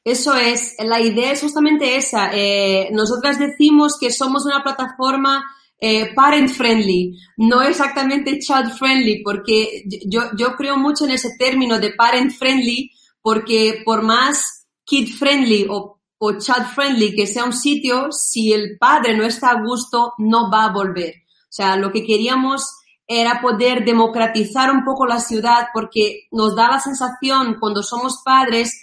Eso 0.03 0.33
es, 0.35 0.75
la 0.79 1.01
idea 1.01 1.31
es 1.31 1.41
justamente 1.41 1.95
esa. 1.95 2.31
Eh, 2.33 2.89
nosotras 2.91 3.37
decimos 3.37 3.97
que 3.99 4.11
somos 4.11 4.45
una 4.45 4.63
plataforma 4.63 5.43
eh, 5.81 6.13
parent 6.13 6.49
friendly, 6.49 7.17
no 7.37 7.61
exactamente 7.61 8.39
child 8.39 8.73
friendly, 8.77 9.23
porque 9.23 9.83
yo, 10.07 10.23
yo 10.37 10.55
creo 10.55 10.77
mucho 10.77 11.05
en 11.05 11.11
ese 11.11 11.35
término 11.37 11.79
de 11.79 11.93
parent 11.93 12.31
friendly, 12.31 12.91
porque 13.21 13.81
por 13.85 14.01
más 14.01 14.67
kid 14.83 15.07
friendly 15.07 15.67
o, 15.69 16.01
o 16.17 16.31
child 16.33 16.67
friendly 16.73 17.15
que 17.15 17.27
sea 17.27 17.45
un 17.45 17.53
sitio, 17.53 18.11
si 18.11 18.51
el 18.51 18.77
padre 18.77 19.15
no 19.15 19.23
está 19.23 19.51
a 19.51 19.61
gusto, 19.61 20.13
no 20.17 20.51
va 20.51 20.65
a 20.65 20.73
volver. 20.73 21.13
O 21.43 21.51
sea, 21.51 21.77
lo 21.77 21.91
que 21.91 22.05
queríamos 22.05 22.63
era 23.07 23.41
poder 23.41 23.83
democratizar 23.85 24.71
un 24.71 24.83
poco 24.83 25.07
la 25.07 25.19
ciudad 25.19 25.67
porque 25.73 26.27
nos 26.31 26.55
da 26.55 26.69
la 26.69 26.79
sensación 26.79 27.57
cuando 27.59 27.81
somos 27.81 28.21
padres 28.23 28.79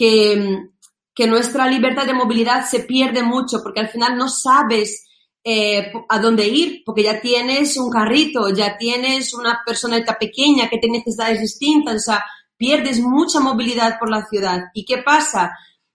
que, 0.00 1.26
nuestra 1.26 1.68
libertad 1.68 2.06
de 2.06 2.14
movilidad 2.14 2.64
se 2.64 2.80
pierde 2.80 3.22
mucho 3.22 3.62
porque 3.62 3.80
al 3.80 3.90
final 3.90 4.16
no 4.16 4.30
sabes 4.30 5.06
eh, 5.44 5.92
a 6.08 6.18
dónde 6.18 6.48
ir, 6.48 6.82
porque 6.86 7.02
ya 7.02 7.20
tienes 7.20 7.76
un 7.76 7.90
carrito, 7.90 8.48
ya 8.48 8.78
tienes 8.78 9.34
una 9.34 9.60
personita 9.66 10.18
pequeña 10.18 10.70
que 10.70 10.78
tiene 10.78 10.98
necesidades 10.98 11.40
distintas, 11.42 11.96
o 11.96 11.98
sea, 11.98 12.24
pierdes 12.56 13.00
mucha 13.00 13.38
movilidad 13.38 13.98
por 13.98 14.10
la 14.10 14.24
ciudad. 14.24 14.60
¿Y 14.72 14.86
qué 14.86 15.02
pasa? 15.02 15.52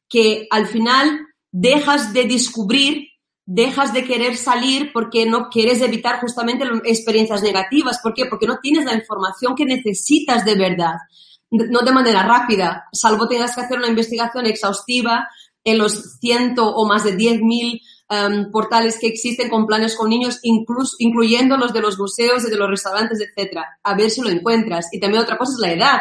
Que 0.08 0.48
al 0.52 0.68
final 0.68 1.22
dejas 1.52 2.14
de 2.14 2.26
descubrir, 2.26 3.08
dejas 3.48 3.94
de 3.94 4.04
querer 4.04 4.38
salir 4.38 4.92
porque 4.94 5.26
no 5.26 5.50
quieres 5.50 5.82
evitar 5.82 6.20
justamente 6.20 6.66
experiencias 6.84 7.42
negativas. 7.42 8.00
¿Por 8.04 8.14
qué? 8.14 8.28
Porque 8.28 8.46
no 8.46 8.60
tienes 8.62 8.86
la 8.86 8.94
información 8.94 9.56
que 9.56 9.66
necesitas 9.66 10.46
de 10.46 10.54
verdad, 10.54 10.98
no 11.52 11.82
de 11.82 11.92
manera 11.92 12.24
rápida, 12.24 12.86
salvo 12.92 13.28
tengas 13.28 13.56
que 13.56 13.62
hacer 13.62 13.78
una 13.78 13.88
investigación 13.88 14.46
exhaustiva 14.46 15.28
en 15.64 15.78
los 15.78 16.20
ciento 16.20 16.68
o 16.68 16.88
más 16.88 17.04
de 17.04 17.16
diez 17.16 17.42
mil 17.42 17.82
Em, 18.08 18.52
portales 18.52 19.00
que 19.00 19.08
existen 19.08 19.50
con 19.50 19.66
planes 19.66 19.96
con 19.96 20.10
niños, 20.10 20.40
incluso, 20.44 20.96
incluyendo 21.00 21.58
los 21.58 21.74
de 21.74 21.82
los 21.82 21.98
museos 21.98 22.44
de 22.44 22.56
los 22.56 22.70
restaurantes, 22.70 23.20
etcétera. 23.20 23.80
A 23.84 23.96
ver 23.96 24.12
si 24.12 24.22
lo 24.22 24.30
encuentras. 24.30 24.90
Y 24.92 25.00
también 25.00 25.24
otra 25.24 25.38
cosa 25.38 25.54
es 25.54 25.60
la 25.60 25.74
edad, 25.74 26.00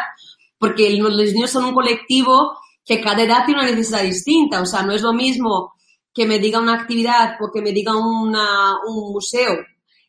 porque 0.59 0.91
los 0.91 1.33
niños 1.33 1.49
son 1.49 1.65
un 1.65 1.73
colectivo 1.73 2.59
que 2.85 3.01
cada 3.01 3.23
edad 3.23 3.45
tiene 3.45 3.61
una 3.61 3.71
necesidad 3.71 4.03
distinta. 4.03 4.61
O 4.61 4.65
sea, 4.67 4.83
no 4.83 4.93
es 4.93 5.01
lo 5.01 5.13
mismo 5.13 5.73
que 6.13 6.27
me 6.27 6.37
diga 6.37 6.59
una 6.59 6.75
actividad 6.75 7.37
o 7.41 7.51
que 7.51 7.61
me 7.61 7.71
diga 7.71 7.95
una, 7.95 8.75
un 8.85 9.11
museo 9.11 9.57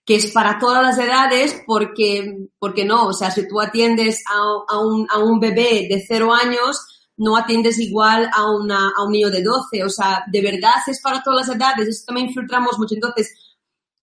que 0.06 0.14
es 0.14 0.30
para 0.30 0.58
todas 0.58 0.82
las 0.82 0.98
edades, 0.98 1.62
porque, 1.66 2.48
porque 2.60 2.84
no, 2.84 3.08
o 3.08 3.12
sea, 3.12 3.32
si 3.32 3.46
tú 3.48 3.60
atiendes 3.60 4.22
a, 4.26 4.74
a, 4.74 4.78
un, 4.78 5.06
a 5.10 5.18
un 5.18 5.40
bebé 5.40 5.88
de 5.90 6.04
cero 6.06 6.32
años, 6.32 6.80
no 7.16 7.36
atiendes 7.36 7.78
igual 7.80 8.30
a, 8.32 8.50
una, 8.50 8.92
a 8.96 9.04
un 9.04 9.12
niño 9.12 9.30
de 9.30 9.42
12. 9.42 9.84
O 9.84 9.88
sea, 9.88 10.24
de 10.30 10.42
verdad 10.42 10.74
es 10.86 11.00
para 11.00 11.22
todas 11.22 11.48
las 11.48 11.56
edades. 11.56 11.88
Eso 11.88 12.04
también 12.06 12.32
filtramos 12.32 12.78
mucho. 12.78 12.94
Entonces, 12.94 13.56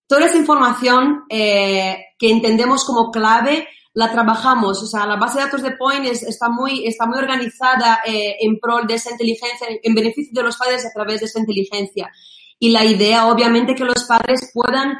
toda 0.08 0.26
esa 0.26 0.38
información 0.38 1.24
eh, 1.30 1.98
que 2.20 2.30
entendemos 2.30 2.84
como 2.84 3.12
clave 3.12 3.68
la 3.94 4.12
trabajamos. 4.12 4.82
O 4.82 4.88
sea, 4.88 5.06
la 5.06 5.16
base 5.16 5.38
de 5.38 5.46
datos 5.46 5.62
de 5.62 5.78
Point 5.78 6.06
está, 6.06 6.50
muy, 6.50 6.86
está 6.86 7.06
muy 7.06 7.20
organizada 7.20 8.02
eh, 8.06 8.36
en 8.42 8.60
pro 8.60 8.82
de 8.82 8.96
esa 8.96 9.12
inteligencia, 9.12 9.68
en 9.82 9.96
beneficio 9.96 10.34
de 10.34 10.44
los 10.44 10.58
padres 10.58 10.86
a 10.86 10.92
través 10.92 11.20
de 11.20 11.28
esa 11.28 11.40
inteligencia. 11.40 12.12
Y 12.60 12.72
la 12.72 12.84
idea, 12.84 13.28
obviamente, 13.28 13.76
que 13.76 13.86
los 13.86 14.06
padres 14.06 14.52
puedan 14.54 14.98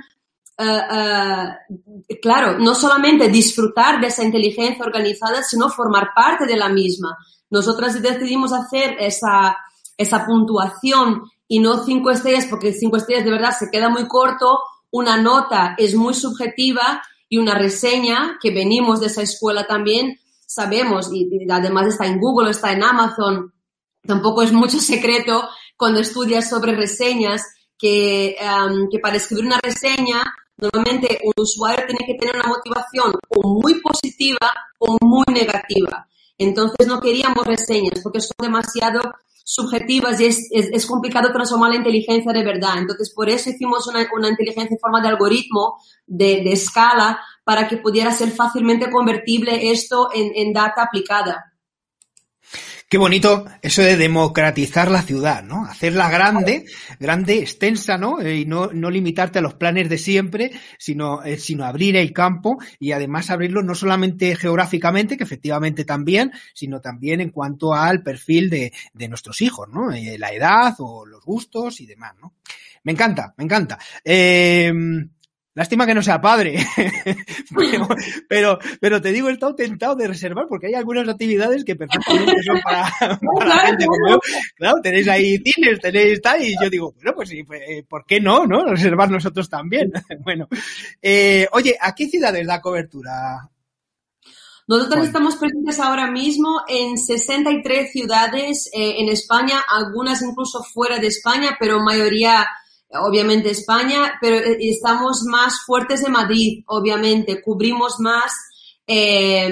uh, 0.64 2.16
claro, 2.22 2.60
no 2.60 2.76
solamente 2.76 3.30
disfrutar 3.30 4.00
de 4.00 4.08
esa 4.08 4.24
inteligencia 4.24 4.86
organizada, 4.86 5.44
sino 5.44 5.70
formar 5.70 6.10
parte 6.16 6.46
de 6.46 6.58
la 6.58 6.70
misma. 6.70 7.18
Nosotras 7.50 8.02
decidimos 8.02 8.52
hacer 8.54 8.98
esa, 9.00 9.58
esa 9.98 10.26
puntuación 10.26 11.24
y 11.48 11.60
no 11.60 11.84
cinco 11.84 12.10
estrellas, 12.10 12.48
porque 12.50 12.74
cinco 12.74 12.98
estrellas 12.98 13.26
de 13.26 13.32
verdad 13.32 13.56
se 13.58 13.70
queda 13.70 13.90
muy 13.90 14.08
corto, 14.08 14.60
una 14.92 15.18
nota 15.18 15.76
es 15.78 15.96
muy 15.96 16.14
subjetiva 16.14 17.02
y 17.30 17.38
una 17.38 17.56
reseña, 17.56 18.38
que 18.42 18.52
venimos 18.52 19.00
de 19.00 19.08
esa 19.08 19.22
escuela 19.22 19.66
también, 19.66 20.20
sabemos, 20.46 21.10
y, 21.12 21.28
además 21.50 21.88
está 21.88 22.06
en 22.06 22.20
Google, 22.20 22.52
está 22.52 22.72
en 22.72 22.84
Amazon, 22.84 23.54
tampoco 24.06 24.44
es 24.44 24.52
mucho 24.52 24.80
secreto 24.80 25.48
cuando 25.78 26.00
estudias 26.00 26.50
sobre 26.50 26.76
reseñas, 26.76 27.44
que, 27.78 28.36
um, 28.40 28.88
que 28.90 29.00
para 29.00 29.18
escribir 29.18 29.46
una 29.46 29.60
reseña, 29.62 30.24
normalmente 30.64 31.20
un 31.24 31.34
usuario 31.36 31.86
tiene 31.86 32.06
que 32.06 32.16
tener 32.16 32.36
una 32.36 32.48
motivación 32.48 33.14
o 33.30 33.62
muy 33.62 33.82
positiva 33.82 34.52
o 34.80 34.98
muy 35.02 35.26
negativa. 35.34 36.08
Entonces 36.38 36.88
no 36.88 37.00
queríamos 37.00 37.46
reseñas 37.46 38.00
porque 38.02 38.22
son 38.22 38.36
demasiado 38.40 39.02
subjetivas 39.46 40.22
y 40.22 40.26
es, 40.26 40.86
complicado 40.88 41.34
transformar 41.34 41.72
la 41.72 41.78
inteligencia 41.78 42.32
de 42.32 42.44
verdad. 42.44 42.78
Entonces, 42.78 43.12
por 43.14 43.30
eso 43.30 43.50
hicimos 43.50 43.86
una, 43.88 44.02
inteligencia 44.30 44.74
en 44.74 44.80
forma 44.80 45.02
de 45.02 45.10
algoritmo, 45.10 45.76
de, 46.08 46.42
escala, 46.52 47.20
para 47.44 47.68
que 47.68 47.78
pudiera 47.78 48.12
ser 48.12 48.32
fácilmente 48.32 48.90
convertible 48.90 49.70
esto 49.70 50.10
en 50.14 50.54
data 50.54 50.84
aplicada. 50.84 51.53
Qué 52.94 53.00
bonito 53.00 53.46
eso 53.64 53.82
de 53.82 53.98
democratizar 53.98 54.92
la 54.92 55.02
ciudad, 55.02 55.44
¿no? 55.44 55.66
Hacerla 55.66 56.12
grande, 56.12 56.66
grande, 57.00 57.40
extensa, 57.40 57.98
¿no? 57.98 58.22
Eh, 58.22 58.42
y 58.42 58.46
no, 58.46 58.68
no 58.68 58.92
limitarte 58.92 59.40
a 59.40 59.42
los 59.42 59.56
planes 59.56 59.90
de 59.90 59.98
siempre, 59.98 60.52
sino, 60.78 61.24
eh, 61.24 61.40
sino 61.40 61.66
abrir 61.66 61.96
el 61.96 62.14
campo 62.14 62.60
y 62.80 62.92
además 62.92 63.32
abrirlo 63.32 63.64
no 63.64 63.74
solamente 63.74 64.36
geográficamente, 64.36 65.18
que 65.18 65.24
efectivamente 65.24 65.86
también, 65.86 66.34
sino 66.54 66.82
también 66.82 67.20
en 67.20 67.32
cuanto 67.32 67.74
al 67.74 68.04
perfil 68.04 68.52
de, 68.52 68.72
de 68.94 69.08
nuestros 69.08 69.42
hijos, 69.42 69.68
¿no? 69.70 69.92
Eh, 69.92 70.20
la 70.20 70.32
edad 70.32 70.76
o 70.78 71.04
los 71.04 71.26
gustos 71.26 71.82
y 71.82 71.88
demás, 71.88 72.14
¿no? 72.22 72.36
Me 72.84 72.92
encanta, 72.92 73.34
me 73.38 73.46
encanta. 73.46 73.80
Lástima 75.56 75.86
que 75.86 75.94
no 75.94 76.02
sea 76.02 76.20
padre. 76.20 76.66
pero, 78.28 78.58
pero, 78.80 79.02
te 79.02 79.12
digo, 79.12 79.30
he 79.30 79.34
estado 79.34 79.54
tentado 79.54 79.96
de 79.96 80.08
reservar 80.08 80.48
porque 80.50 80.68
hay 80.68 80.74
algunas 80.74 81.08
actividades 81.08 81.64
que 81.64 81.76
perfectamente 81.76 82.42
son 82.44 82.60
para, 82.62 82.92
para 83.38 83.68
gente 83.68 83.86
como 83.86 84.10
yo. 84.10 84.20
Claro, 84.56 84.82
tenéis 84.82 85.08
ahí 85.08 85.38
cines, 85.38 85.80
tenéis 85.80 86.22
tal, 86.22 86.42
y 86.42 86.56
yo 86.60 86.70
digo, 86.72 86.94
bueno, 86.94 87.14
pues 87.16 87.30
sí, 87.30 87.44
pues, 87.44 87.62
eh, 87.68 87.86
¿por 87.88 88.04
qué 88.06 88.20
no, 88.20 88.48
no? 88.48 88.66
Reservar 88.66 89.12
nosotros 89.12 89.48
también. 89.48 89.92
bueno, 90.24 90.48
eh, 91.00 91.48
oye, 91.52 91.78
¿a 91.80 91.94
qué 91.94 92.08
ciudades 92.08 92.48
da 92.48 92.60
cobertura? 92.60 93.48
Nosotros 94.66 95.06
estamos 95.06 95.36
presentes 95.36 95.80
ahora 95.80 96.10
mismo 96.10 96.62
en 96.68 96.98
63 96.98 97.92
ciudades 97.92 98.70
eh, 98.74 98.96
en 99.00 99.10
España, 99.10 99.62
algunas 99.70 100.22
incluso 100.24 100.64
fuera 100.64 100.98
de 100.98 101.08
España, 101.08 101.58
pero 101.60 101.84
mayoría 101.84 102.48
obviamente 103.02 103.52
España, 103.52 104.14
pero 104.22 104.38
eh, 104.38 104.58
estamos 104.60 105.24
más 105.24 105.62
fuertes 105.66 106.04
de 106.04 106.10
Madrid, 106.10 106.64
obviamente, 106.68 107.42
cubrimos 107.42 108.00
más 108.00 108.32
eh, 108.86 109.50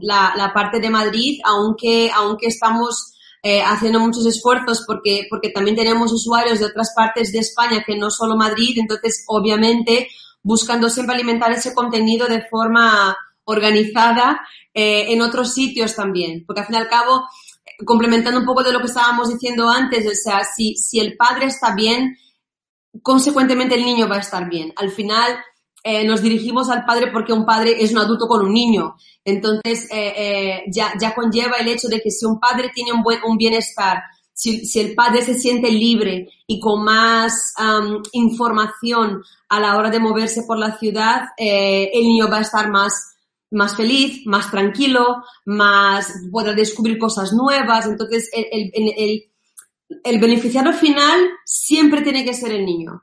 la, 0.00 0.34
la, 0.36 0.52
parte 0.52 0.80
de 0.80 0.90
Madrid, 0.90 1.40
aunque, 1.44 2.10
aunque 2.14 2.48
estamos 2.48 3.12
eh, 3.44 3.60
haciendo 3.60 3.98
muchos 3.98 4.24
esfuerzos 4.24 4.84
porque, 4.86 5.26
porque 5.28 5.50
también 5.50 5.76
tenemos 5.76 6.12
usuarios 6.12 6.60
de 6.60 6.66
otras 6.66 6.92
partes 6.94 7.32
de 7.32 7.40
España 7.40 7.82
que 7.84 7.96
no 7.96 8.08
solo 8.08 8.36
Madrid, 8.36 8.76
entonces 8.76 9.24
obviamente 9.26 10.08
buscando 10.44 10.88
siempre 10.88 11.16
alimentar 11.16 11.50
ese 11.50 11.74
contenido 11.74 12.28
de 12.28 12.42
forma 12.48 13.16
organizada 13.44 14.40
eh, 14.72 15.12
en 15.12 15.22
otros 15.22 15.54
sitios 15.54 15.96
también, 15.96 16.44
porque 16.46 16.60
al 16.60 16.66
fin 16.66 16.76
y 16.76 16.78
al 16.78 16.88
cabo, 16.88 17.24
complementando 17.84 18.38
un 18.38 18.46
poco 18.46 18.62
de 18.62 18.72
lo 18.72 18.78
que 18.78 18.86
estábamos 18.86 19.28
diciendo 19.28 19.68
antes, 19.68 20.06
o 20.06 20.14
sea, 20.14 20.44
si, 20.44 20.76
si 20.76 21.00
el 21.00 21.16
padre 21.16 21.46
está 21.46 21.74
bien, 21.74 22.16
consecuentemente 23.00 23.76
el 23.76 23.84
niño 23.84 24.08
va 24.08 24.16
a 24.16 24.20
estar 24.20 24.48
bien. 24.48 24.72
Al 24.76 24.90
final 24.90 25.38
eh, 25.84 26.04
nos 26.04 26.22
dirigimos 26.22 26.68
al 26.70 26.84
padre 26.84 27.10
porque 27.10 27.32
un 27.32 27.44
padre 27.44 27.82
es 27.82 27.92
un 27.92 27.98
adulto 27.98 28.26
con 28.28 28.44
un 28.44 28.52
niño. 28.52 28.96
Entonces 29.24 29.88
eh, 29.90 30.14
eh, 30.16 30.62
ya, 30.68 30.92
ya 31.00 31.14
conlleva 31.14 31.56
el 31.56 31.68
hecho 31.68 31.88
de 31.88 32.00
que 32.00 32.10
si 32.10 32.24
un 32.24 32.38
padre 32.38 32.70
tiene 32.74 32.92
un 32.92 33.02
buen 33.02 33.18
un 33.24 33.36
bienestar, 33.36 34.02
si, 34.32 34.64
si 34.64 34.80
el 34.80 34.94
padre 34.94 35.22
se 35.22 35.34
siente 35.34 35.70
libre 35.70 36.28
y 36.46 36.58
con 36.58 36.84
más 36.84 37.54
información 38.12 39.22
a 39.48 39.60
la 39.60 39.76
hora 39.76 39.90
de 39.90 40.00
moverse 40.00 40.42
por 40.46 40.58
la 40.58 40.78
ciudad, 40.78 41.28
el 41.36 42.02
niño 42.02 42.28
va 42.30 42.38
a 42.38 42.40
estar 42.40 42.70
más, 42.70 43.18
más 43.50 43.76
feliz, 43.76 44.22
más 44.24 44.50
tranquilo, 44.50 45.22
más 45.44 46.12
podrá 46.32 46.54
descubrir 46.54 46.98
cosas 46.98 47.32
nuevas. 47.32 47.86
Entonces 47.86 48.30
el, 48.32 48.70
el, 48.72 48.94
el 48.96 49.31
el 50.04 50.20
beneficiario 50.20 50.72
final 50.72 51.20
siempre 51.44 52.02
tiene 52.02 52.24
que 52.24 52.34
ser 52.34 52.52
el 52.52 52.64
niño. 52.64 53.02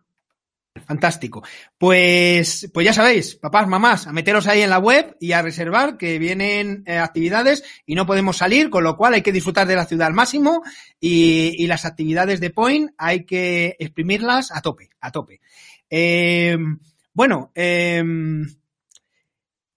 Fantástico. 0.86 1.44
Pues, 1.78 2.70
pues 2.74 2.86
ya 2.86 2.94
sabéis, 2.94 3.36
papás, 3.36 3.68
mamás, 3.68 4.08
a 4.08 4.14
meteros 4.14 4.48
ahí 4.48 4.62
en 4.62 4.70
la 4.70 4.80
web 4.80 5.16
y 5.20 5.34
a 5.34 5.42
reservar 5.42 5.98
que 5.98 6.20
vienen 6.20 6.84
eh, 6.86 6.98
actividades 6.98 7.64
y 7.86 7.96
no 7.96 8.06
podemos 8.06 8.38
salir, 8.38 8.70
con 8.70 8.84
lo 8.84 8.96
cual 8.96 9.14
hay 9.14 9.22
que 9.22 9.32
disfrutar 9.32 9.68
de 9.68 9.76
la 9.76 9.86
ciudad 9.86 10.08
al 10.08 10.14
máximo 10.14 10.64
y, 11.00 11.54
y 11.58 11.68
las 11.68 11.86
actividades 11.86 12.40
de 12.40 12.50
Point 12.52 12.92
hay 12.98 13.26
que 13.26 13.76
exprimirlas 13.80 14.52
a 14.52 14.62
tope, 14.62 14.90
a 15.02 15.12
tope. 15.12 15.42
Eh, 15.90 16.58
bueno, 17.14 17.52
eh, 17.56 18.04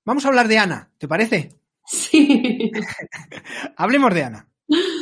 vamos 0.04 0.24
a 0.24 0.28
hablar 0.28 0.48
de 0.48 0.58
Ana, 0.58 0.90
¿te 0.98 1.08
parece? 1.08 1.50
Sí. 1.84 2.70
Hablemos 3.76 4.14
de 4.14 4.24
Ana. 4.24 4.48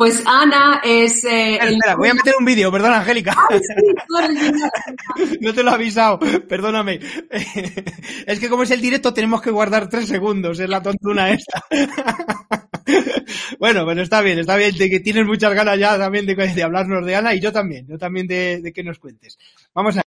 Pues 0.00 0.22
Ana 0.24 0.80
es... 0.82 1.22
Eh, 1.26 1.56
espera, 1.56 1.94
voy 1.94 2.08
a 2.08 2.14
meter 2.14 2.32
un 2.38 2.46
vídeo, 2.46 2.72
perdona, 2.72 3.00
Angélica. 3.00 3.36
no 5.42 5.52
te 5.52 5.62
lo 5.62 5.70
he 5.70 5.74
avisado, 5.74 6.18
perdóname. 6.18 7.00
es 8.26 8.40
que 8.40 8.48
como 8.48 8.62
es 8.62 8.70
el 8.70 8.80
directo 8.80 9.12
tenemos 9.12 9.42
que 9.42 9.50
guardar 9.50 9.90
tres 9.90 10.08
segundos, 10.08 10.58
es 10.58 10.70
la 10.70 10.80
tontuna 10.80 11.32
esta. 11.32 11.62
bueno, 13.58 13.84
bueno, 13.84 14.00
está 14.00 14.22
bien, 14.22 14.38
está 14.38 14.56
bien, 14.56 14.74
de 14.74 14.88
que 14.88 15.00
tienes 15.00 15.26
muchas 15.26 15.52
ganas 15.52 15.78
ya 15.78 15.98
también 15.98 16.24
de, 16.24 16.62
hablarnos 16.62 17.04
de 17.04 17.16
Ana 17.16 17.34
y 17.34 17.40
yo 17.40 17.52
también, 17.52 17.86
yo 17.86 17.98
también 17.98 18.26
de, 18.26 18.62
de 18.62 18.72
que 18.72 18.82
nos 18.82 18.98
cuentes. 18.98 19.36
Vamos 19.74 19.98
a 19.98 20.02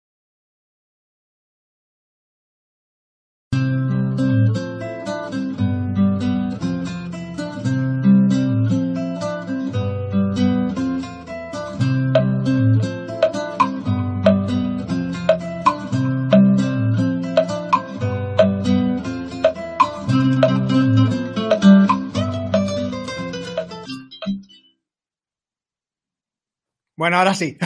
Bueno, 27.04 27.18
ahora 27.18 27.34
sí. 27.34 27.58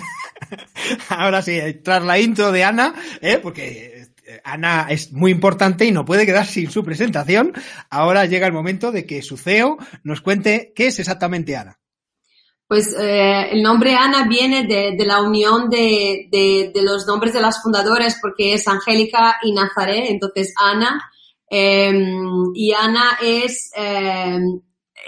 ahora 1.09 1.43
sí, 1.43 1.59
tras 1.83 2.03
la 2.03 2.17
intro 2.17 2.51
de 2.51 2.63
Ana, 2.63 2.95
¿eh? 3.21 3.37
porque 3.37 4.07
eh, 4.25 4.41
Ana 4.43 4.87
es 4.89 5.13
muy 5.13 5.29
importante 5.29 5.85
y 5.85 5.91
no 5.91 6.05
puede 6.05 6.25
quedar 6.25 6.47
sin 6.47 6.71
su 6.71 6.83
presentación. 6.83 7.53
Ahora 7.91 8.25
llega 8.25 8.47
el 8.47 8.53
momento 8.53 8.91
de 8.91 9.05
que 9.05 9.21
su 9.21 9.37
CEO 9.37 9.77
nos 10.01 10.21
cuente 10.21 10.73
qué 10.75 10.87
es 10.87 10.97
exactamente 10.97 11.55
Ana. 11.55 11.77
Pues 12.67 12.95
eh, 12.99 13.49
el 13.51 13.61
nombre 13.61 13.93
Ana 13.93 14.27
viene 14.27 14.65
de, 14.65 15.05
la 15.05 15.21
unión 15.21 15.69
de, 15.69 16.27
de, 16.31 16.81
los 16.81 17.05
nombres 17.05 17.31
de 17.31 17.41
las 17.41 17.61
fundadoras 17.61 18.17
porque 18.19 18.55
es 18.55 18.67
Angélica 18.67 19.37
y 19.43 19.53
Nazaret, 19.53 20.05
entonces 20.09 20.51
Ana. 20.59 21.11
y 21.51 22.73
Ana 22.73 23.19
es 23.21 23.69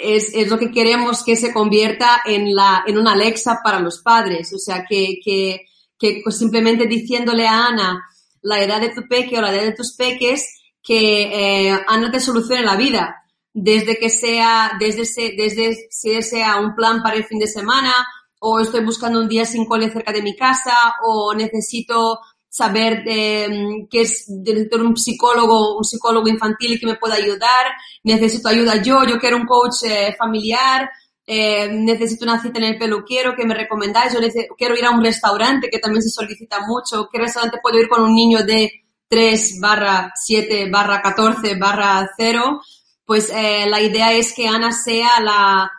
es, 0.02 0.34
es, 0.34 0.50
lo 0.50 0.58
que 0.58 0.72
queremos 0.72 1.24
que 1.24 1.36
se 1.36 1.54
convierta 1.54 2.22
en, 2.26 2.54
la, 2.54 2.84
en 2.86 2.98
una 2.98 3.14
Alexa 3.14 3.60
para 3.64 3.80
los 3.80 4.02
padres. 4.02 4.54
O 4.54 4.60
sea, 4.60 4.86
que, 4.88 5.20
que, 5.24 6.22
pues 6.24 6.38
simplemente 6.38 6.88
diciéndole 6.88 7.48
a 7.48 7.68
Ana 7.68 8.06
la 8.42 8.64
edad 8.64 8.82
de 8.82 8.90
tu 8.90 9.08
peque 9.08 9.38
o 9.38 9.42
la 9.42 9.54
edad 9.54 9.64
de 9.64 9.76
tus 9.76 9.96
peques, 9.96 10.46
que 10.82 11.68
eh, 11.68 11.80
Ana 11.88 12.12
te 12.12 12.20
solucione 12.20 12.64
la 12.64 12.76
vida. 12.76 13.16
Desde 13.54 13.98
que 13.98 14.10
sea, 14.10 14.74
desde, 14.80 15.04
desde 15.36 15.88
si 15.90 16.22
sea 16.22 16.58
un 16.58 16.76
plan 16.76 17.02
para 17.02 17.16
el 17.16 17.26
fin 17.26 17.40
de 17.40 17.48
semana, 17.48 17.94
o 18.40 18.60
estoy 18.60 18.84
buscando 18.84 19.20
un 19.20 19.28
día 19.28 19.46
sin 19.46 19.66
cole 19.66 19.92
cerca 19.92 20.14
de 20.14 20.22
mi 20.22 20.36
casa, 20.36 20.96
o 21.04 21.34
necesito 21.34 22.20
saber 22.50 23.04
de, 23.04 23.48
mm, 23.48 23.88
que 23.90 24.02
es 24.02 24.26
necesito 24.28 24.78
un 24.78 24.98
psicólogo, 24.98 25.78
un 25.78 25.84
psicólogo 25.84 26.28
infantil 26.28 26.80
que 26.80 26.88
me 26.88 26.96
pueda 26.96 27.16
ayudar, 27.16 27.66
necesito 28.04 28.50
ayuda 28.50 28.82
yo, 28.82 29.04
yo 29.06 29.20
quiero 29.20 29.38
un 29.38 29.46
coach 29.46 29.84
eh, 29.86 30.16
familiar, 30.18 30.90
eh, 31.26 31.70
necesito 31.72 32.26
una 32.26 32.42
cita 32.42 32.58
en 32.58 32.66
el 32.66 32.78
peluquero 32.80 33.36
que 33.36 33.46
me 33.46 33.54
recomendáis, 33.54 34.14
yo 34.14 34.20
quiero 34.58 34.76
ir 34.76 34.86
a 34.86 34.92
un 34.92 35.04
restaurante 35.04 35.70
que 35.70 35.78
también 35.78 36.02
se 36.02 36.10
solicita 36.10 36.60
mucho, 36.66 37.08
¿qué 37.12 37.20
restaurante 37.20 37.60
puedo 37.62 37.80
ir 37.80 37.88
con 37.88 38.02
un 38.02 38.16
niño 38.16 38.44
de 38.44 38.72
3 39.08 39.60
barra 39.62 40.12
7 40.16 40.70
barra 40.72 41.02
14 41.02 41.56
barra 41.56 42.10
0? 42.18 42.62
Pues 43.06 43.30
eh, 43.30 43.68
la 43.70 43.82
idea 43.82 44.12
es 44.14 44.34
que 44.34 44.48
Ana 44.48 44.72
sea 44.72 45.20
la, 45.22 45.72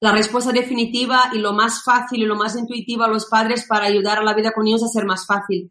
la 0.00 0.12
respuesta 0.12 0.52
definitiva 0.52 1.30
y 1.32 1.38
lo 1.38 1.52
más 1.52 1.82
fácil 1.82 2.22
y 2.22 2.26
lo 2.26 2.36
más 2.36 2.56
intuitivo 2.56 3.04
a 3.04 3.08
los 3.08 3.26
padres 3.26 3.66
para 3.66 3.86
ayudar 3.86 4.18
a 4.18 4.24
la 4.24 4.34
vida 4.34 4.52
con 4.52 4.64
niños 4.64 4.82
a 4.84 4.88
ser 4.88 5.04
más 5.04 5.26
fácil. 5.26 5.70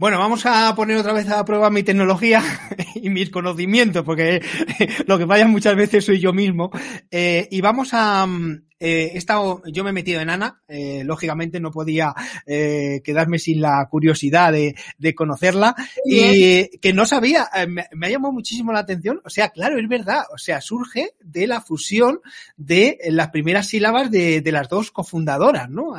Bueno, 0.00 0.18
vamos 0.18 0.46
a 0.46 0.74
poner 0.74 0.96
otra 0.96 1.12
vez 1.12 1.28
a 1.28 1.44
prueba 1.44 1.68
mi 1.68 1.82
tecnología 1.82 2.42
y 2.94 3.10
mis 3.10 3.28
conocimientos, 3.28 4.02
porque 4.02 4.42
lo 5.06 5.18
que 5.18 5.26
falla 5.26 5.46
muchas 5.46 5.76
veces 5.76 6.06
soy 6.06 6.18
yo 6.18 6.32
mismo. 6.32 6.70
Eh, 7.10 7.46
y 7.50 7.60
vamos 7.60 7.90
a, 7.92 8.24
mm, 8.26 8.62
eh, 8.80 9.10
he 9.12 9.18
estado, 9.18 9.62
yo 9.66 9.84
me 9.84 9.90
he 9.90 9.92
metido 9.92 10.20
en 10.20 10.30
Ana, 10.30 10.62
eh, 10.66 11.02
lógicamente 11.04 11.60
no 11.60 11.70
podía 11.70 12.14
eh, 12.46 13.02
quedarme 13.04 13.38
sin 13.38 13.60
la 13.60 13.86
curiosidad 13.90 14.52
de, 14.52 14.74
de 14.96 15.14
conocerla 15.14 15.76
y 16.04 16.78
que 16.78 16.92
no 16.94 17.04
sabía, 17.04 17.48
me, 17.68 17.86
me, 17.92 18.06
ha 18.06 18.10
llamado 18.10 18.32
muchísimo 18.32 18.72
la 18.72 18.78
atención, 18.80 19.20
o 19.22 19.28
sea, 19.28 19.50
claro, 19.50 19.78
es 19.78 19.86
verdad, 19.86 20.22
o 20.32 20.38
sea, 20.38 20.62
surge 20.62 21.10
de 21.22 21.46
la 21.46 21.60
fusión 21.60 22.20
de 22.56 22.98
las 23.10 23.28
primeras 23.28 23.68
sílabas 23.68 24.10
de, 24.10 24.40
de 24.40 24.52
las 24.52 24.68
dos 24.70 24.90
cofundadoras, 24.90 25.68
¿no? 25.68 25.94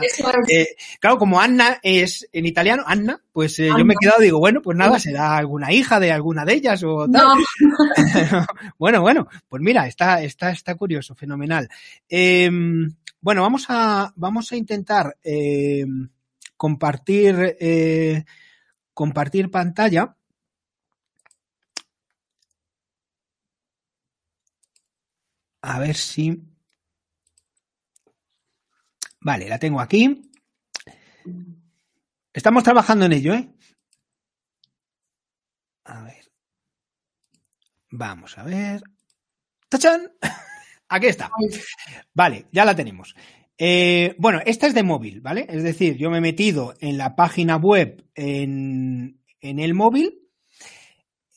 Claro, 1.00 1.20
como 1.20 1.40
Anna 1.40 1.80
es 1.84 2.28
en 2.34 2.48
italiano, 2.48 2.84
Anna, 2.88 3.22
pues 3.32 3.58
eh, 3.60 3.70
yo 3.78 3.86
me 3.86 3.94
he 3.94 3.98
quedado, 4.00 4.20
digo, 4.22 4.40
bueno, 4.40 4.62
pues 4.62 4.78
nada, 4.78 5.00
será 5.00 5.38
alguna 5.38 5.72
hija 5.72 6.00
de 6.00 6.12
alguna 6.12 6.44
de 6.44 6.54
ellas 6.54 6.84
o 6.84 7.08
tal. 7.10 7.38
No. 7.60 8.46
bueno, 8.78 9.02
bueno, 9.02 9.28
pues 9.48 9.62
mira, 9.62 9.88
está, 9.88 10.22
está, 10.22 10.52
está 10.52 10.76
curioso, 10.76 11.16
fenomenal. 11.16 11.70
Eh, 12.10 12.50
bueno, 13.22 13.44
vamos 13.44 13.66
a, 13.70 14.12
vamos 14.16 14.52
a 14.52 14.56
intentar 14.56 15.16
eh, 15.24 15.86
compartir, 16.58 17.56
eh, 17.60 18.26
compartir 18.94 19.52
pantalla. 19.52 20.16
A 25.62 25.80
ver 25.80 25.96
si. 25.96 26.42
Vale, 29.20 29.48
la 29.48 29.60
tengo 29.60 29.80
aquí. 29.80 30.31
Estamos 32.34 32.64
trabajando 32.64 33.06
en 33.06 33.14
ello, 33.14 33.34
¿eh? 33.34 33.50
A 35.86 36.04
ver. 36.04 36.32
Vamos 37.90 38.38
a 38.38 38.44
ver. 38.44 38.82
¡Tachán! 39.68 40.12
Aquí 40.90 41.08
está. 41.08 41.30
Vale, 42.14 42.48
ya 42.52 42.66
la 42.66 42.76
tenemos. 42.76 43.16
Eh, 43.58 44.16
bueno, 44.18 44.40
esta 44.46 44.68
es 44.68 44.74
de 44.74 44.84
móvil, 44.84 45.22
¿vale? 45.22 45.46
Es 45.48 45.64
decir, 45.64 45.98
yo 45.98 46.10
me 46.10 46.18
he 46.18 46.22
metido 46.22 46.74
en 46.80 46.98
la 46.98 47.16
página 47.16 47.58
web 47.58 48.06
en, 48.16 49.22
en 49.40 49.60
el 49.60 49.74
móvil, 49.74 50.20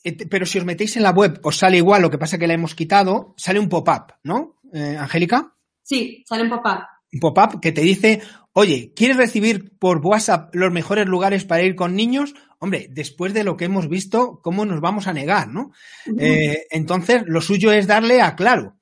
eh, 0.02 0.26
pero 0.28 0.46
si 0.46 0.58
os 0.58 0.64
metéis 0.64 0.96
en 0.96 1.02
la 1.02 1.10
web 1.10 1.38
os 1.42 1.58
sale 1.58 1.76
igual, 1.76 2.02
lo 2.02 2.10
que 2.10 2.18
pasa 2.18 2.38
que 2.38 2.46
la 2.46 2.54
hemos 2.54 2.74
quitado, 2.74 3.34
sale 3.36 3.60
un 3.60 3.68
pop-up, 3.68 4.14
¿no? 4.22 4.60
Eh, 4.72 4.96
Angélica. 4.98 5.54
Sí, 5.82 6.24
sale 6.26 6.44
un 6.44 6.50
pop-up. 6.50 6.93
Un 7.14 7.20
pop-up 7.20 7.60
que 7.60 7.72
te 7.72 7.80
dice, 7.80 8.20
oye, 8.52 8.92
¿quieres 8.94 9.16
recibir 9.16 9.78
por 9.78 10.04
WhatsApp 10.04 10.54
los 10.54 10.72
mejores 10.72 11.06
lugares 11.06 11.44
para 11.44 11.62
ir 11.62 11.74
con 11.74 11.94
niños? 11.94 12.34
Hombre, 12.58 12.88
después 12.90 13.32
de 13.32 13.44
lo 13.44 13.56
que 13.56 13.64
hemos 13.64 13.88
visto, 13.88 14.40
¿cómo 14.42 14.64
nos 14.64 14.80
vamos 14.80 15.06
a 15.06 15.12
negar, 15.12 15.48
no? 15.48 15.72
eh, 16.18 16.66
entonces, 16.70 17.22
lo 17.26 17.40
suyo 17.40 17.72
es 17.72 17.86
darle 17.86 18.20
a 18.20 18.36
claro 18.36 18.76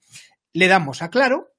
le 0.52 0.68
damos 0.68 1.02
a 1.02 1.10
claro 1.10 1.54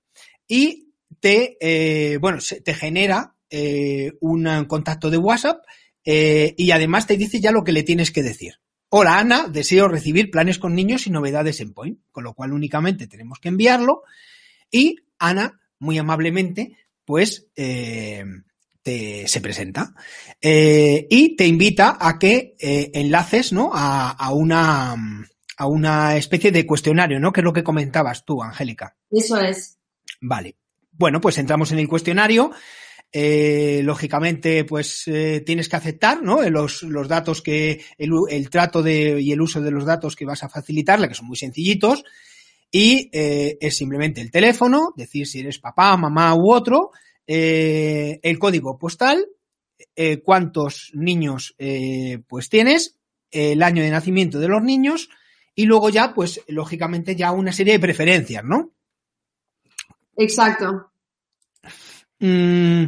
y 0.47 0.93
te, 1.19 1.57
eh, 1.59 2.17
bueno, 2.17 2.39
te 2.63 2.73
genera 2.73 3.35
eh, 3.49 4.13
un 4.21 4.65
contacto 4.65 5.09
de 5.09 5.17
WhatsApp 5.17 5.63
eh, 6.05 6.53
y 6.57 6.71
además 6.71 7.07
te 7.07 7.17
dice 7.17 7.39
ya 7.39 7.51
lo 7.51 7.63
que 7.63 7.71
le 7.71 7.83
tienes 7.83 8.11
que 8.11 8.23
decir. 8.23 8.55
Hola 8.89 9.17
Ana, 9.17 9.47
deseo 9.47 9.87
recibir 9.87 10.29
planes 10.29 10.59
con 10.59 10.75
niños 10.75 11.07
y 11.07 11.09
novedades 11.09 11.59
en 11.61 11.73
Point, 11.73 11.99
con 12.11 12.23
lo 12.23 12.33
cual 12.33 12.53
únicamente 12.53 13.07
tenemos 13.07 13.39
que 13.39 13.49
enviarlo 13.49 14.03
y 14.69 14.97
Ana, 15.17 15.59
muy 15.83 15.97
amablemente, 15.97 16.77
pues 17.05 17.47
te, 17.53 19.27
se 19.27 19.41
presenta 19.41 19.93
y 20.41 21.35
te 21.35 21.47
invita 21.47 21.97
a 21.99 22.17
que 22.17 22.55
enlaces 22.59 23.53
¿no? 23.53 23.71
a, 23.73 24.11
a 24.11 24.33
una 24.33 24.95
a 25.57 25.67
una 25.67 26.17
especie 26.17 26.51
de 26.51 26.65
cuestionario, 26.65 27.19
¿no? 27.19 27.31
Que 27.31 27.41
es 27.41 27.43
lo 27.45 27.53
que 27.53 27.63
comentabas 27.63 28.25
tú, 28.25 28.41
Angélica. 28.41 28.95
Eso 29.11 29.39
es. 29.39 29.77
Vale. 30.21 30.55
Bueno, 30.91 31.21
pues 31.21 31.37
entramos 31.37 31.71
en 31.71 31.79
el 31.79 31.87
cuestionario. 31.87 32.51
Eh, 33.11 33.81
lógicamente, 33.83 34.65
pues 34.65 35.03
eh, 35.07 35.43
tienes 35.45 35.69
que 35.69 35.75
aceptar 35.75 36.23
¿no? 36.23 36.41
los, 36.49 36.81
los 36.83 37.07
datos 37.07 37.43
que, 37.43 37.83
el, 37.97 38.11
el, 38.29 38.49
trato 38.49 38.81
de, 38.81 39.21
y 39.21 39.31
el 39.31 39.41
uso 39.41 39.61
de 39.61 39.69
los 39.69 39.85
datos 39.85 40.15
que 40.15 40.25
vas 40.25 40.43
a 40.43 40.49
facilitarle, 40.49 41.07
que 41.07 41.13
son 41.13 41.27
muy 41.27 41.37
sencillitos, 41.37 42.03
y 42.75 43.11
eh, 43.13 43.59
es 43.61 43.77
simplemente 43.77 44.19
el 44.19 44.31
teléfono, 44.31 44.93
decir 44.97 45.27
si 45.27 45.41
eres 45.41 45.59
papá, 45.59 45.95
mamá 45.95 46.33
u 46.33 46.51
otro, 46.51 46.89
eh, 47.27 48.19
el 48.23 48.39
código 48.39 48.79
postal, 48.79 49.27
eh, 49.95 50.21
cuántos 50.23 50.89
niños 50.95 51.55
pues 52.27 52.49
tienes, 52.49 52.97
el 53.29 53.61
año 53.61 53.83
de 53.83 53.91
nacimiento 53.91 54.39
de 54.39 54.47
los 54.47 54.63
niños, 54.63 55.09
y 55.53 55.65
luego 55.65 55.89
ya, 55.89 56.15
pues, 56.15 56.41
lógicamente, 56.47 57.15
ya 57.15 57.31
una 57.31 57.51
serie 57.51 57.73
de 57.73 57.79
preferencias, 57.79 58.43
¿no? 58.43 58.71
Exacto. 60.17 60.91
Mm, 62.17 62.85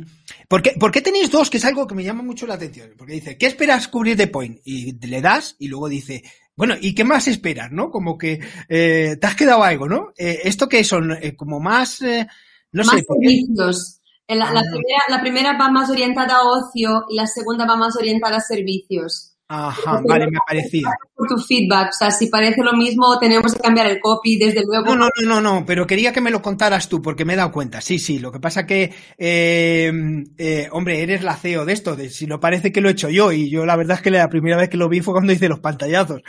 ¿por, 0.47 0.63
qué, 0.63 0.71
¿Por 0.79 0.91
qué 0.91 1.01
tenéis 1.01 1.29
dos? 1.29 1.51
Que 1.51 1.57
es 1.57 1.65
algo 1.65 1.85
que 1.85 1.93
me 1.93 2.03
llama 2.03 2.23
mucho 2.23 2.47
la 2.47 2.55
atención. 2.55 2.93
Porque 2.97 3.13
dice, 3.13 3.37
¿qué 3.37 3.45
esperas 3.45 3.87
cubrir 3.87 4.17
de 4.17 4.27
point? 4.27 4.59
Y 4.63 4.93
le 5.05 5.21
das 5.21 5.55
y 5.59 5.67
luego 5.67 5.89
dice, 5.89 6.23
bueno, 6.55 6.75
¿y 6.79 6.95
qué 6.95 7.03
más 7.03 7.27
esperas, 7.27 7.71
no? 7.71 7.91
Como 7.91 8.17
que 8.17 8.39
eh, 8.69 9.17
te 9.19 9.27
has 9.27 9.35
quedado 9.35 9.63
algo, 9.63 9.87
¿no? 9.89 10.13
Eh, 10.17 10.41
¿Esto 10.45 10.69
qué 10.69 10.83
son? 10.83 11.11
Eh, 11.11 11.35
como 11.35 11.59
más, 11.59 12.01
eh, 12.01 12.27
no 12.71 12.83
más 12.83 12.95
sé. 12.95 13.03
servicios. 13.03 13.99
La, 14.27 14.51
la, 14.51 14.61
ah. 14.61 14.63
primera, 14.63 15.03
la 15.09 15.21
primera 15.21 15.57
va 15.57 15.69
más 15.69 15.89
orientada 15.89 16.37
a 16.37 16.43
ocio 16.43 17.05
y 17.09 17.15
la 17.15 17.27
segunda 17.27 17.65
va 17.65 17.75
más 17.75 17.95
orientada 17.97 18.37
a 18.37 18.41
servicios. 18.41 19.34
Ajá, 19.47 20.01
vale, 20.07 20.25
me 20.25 20.39
parecía. 20.47 20.89
Por 21.15 21.27
tu 21.27 21.37
feedback, 21.37 21.89
o 21.89 21.97
sea, 21.97 22.09
si 22.09 22.27
parece 22.27 22.63
lo 22.63 22.73
mismo, 22.73 23.19
tenemos 23.19 23.53
que 23.53 23.59
cambiar 23.59 23.85
el 23.85 23.99
copy, 23.99 24.37
desde 24.37 24.63
luego. 24.65 24.87
No, 24.87 24.95
no, 24.95 25.09
no, 25.21 25.35
no, 25.35 25.41
no, 25.41 25.65
pero 25.67 25.85
quería 25.85 26.11
que 26.11 26.19
me 26.21 26.31
lo 26.31 26.41
contaras 26.41 26.89
tú, 26.89 26.99
porque 26.99 27.25
me 27.25 27.33
he 27.33 27.35
dado 27.35 27.51
cuenta. 27.51 27.79
Sí, 27.79 27.99
sí, 27.99 28.17
lo 28.17 28.31
que 28.31 28.39
pasa 28.39 28.65
que, 28.65 28.91
eh, 29.19 29.91
eh, 30.39 30.67
hombre, 30.71 31.03
eres 31.03 31.21
la 31.21 31.35
CEO 31.35 31.63
de 31.63 31.73
esto, 31.73 31.95
de 31.95 32.09
si 32.09 32.25
no 32.25 32.39
parece 32.39 32.71
que 32.71 32.81
lo 32.81 32.89
he 32.89 32.93
hecho 32.93 33.09
yo, 33.09 33.31
y 33.31 33.51
yo 33.51 33.67
la 33.67 33.75
verdad 33.75 33.97
es 33.97 34.01
que 34.01 34.09
la 34.09 34.29
primera 34.29 34.57
vez 34.57 34.69
que 34.69 34.77
lo 34.77 34.89
vi 34.89 35.01
fue 35.01 35.13
cuando 35.13 35.31
hice 35.31 35.47
los 35.47 35.59
pantallazos. 35.59 36.23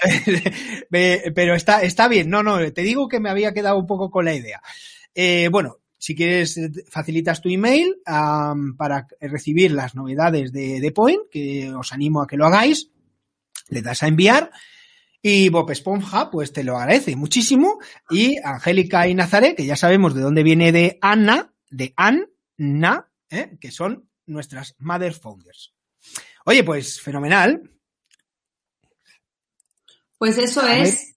pero 0.90 1.54
está, 1.54 1.82
está 1.82 2.08
bien, 2.08 2.30
no, 2.30 2.42
no, 2.42 2.72
te 2.72 2.82
digo 2.82 3.08
que 3.08 3.20
me 3.20 3.28
había 3.28 3.52
quedado 3.52 3.78
un 3.78 3.86
poco 3.86 4.10
con 4.10 4.24
la 4.24 4.34
idea. 4.34 4.62
Eh, 5.14 5.48
bueno, 5.52 5.80
si 6.04 6.14
quieres, 6.14 6.60
facilitas 6.90 7.40
tu 7.40 7.48
email 7.48 7.96
para 8.76 9.08
recibir 9.22 9.72
las 9.72 9.94
novedades 9.94 10.52
de, 10.52 10.78
de, 10.78 10.92
Point, 10.92 11.30
que 11.30 11.72
os 11.72 11.94
animo 11.94 12.20
a 12.20 12.26
que 12.26 12.36
lo 12.36 12.44
hagáis. 12.44 12.90
Le 13.70 13.80
das 13.80 14.02
a 14.02 14.08
enviar. 14.08 14.50
Y 15.22 15.48
Bob 15.48 15.70
Esponja, 15.70 16.30
pues 16.30 16.52
te 16.52 16.62
lo 16.62 16.76
agradece 16.76 17.16
muchísimo. 17.16 17.78
Y 18.10 18.36
Angélica 18.44 19.08
y 19.08 19.14
Nazaret, 19.14 19.56
que 19.56 19.64
ya 19.64 19.76
sabemos 19.76 20.14
de 20.14 20.20
dónde 20.20 20.42
viene 20.42 20.72
de 20.72 20.98
Anna, 21.00 21.54
de 21.70 21.94
Anna, 21.96 23.10
¿eh? 23.30 23.56
que 23.58 23.70
son 23.70 24.06
nuestras 24.26 24.76
Mother 24.78 25.14
Founders. 25.14 25.72
Oye, 26.44 26.64
pues 26.64 27.00
fenomenal. 27.00 27.62
Pues 30.18 30.36
eso 30.36 30.68
es. 30.68 31.16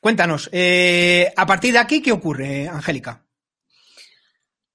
Cuéntanos, 0.00 0.50
eh, 0.50 1.32
a 1.36 1.46
partir 1.46 1.72
de 1.72 1.78
aquí, 1.78 2.02
¿qué 2.02 2.10
ocurre, 2.10 2.66
Angélica? 2.66 3.29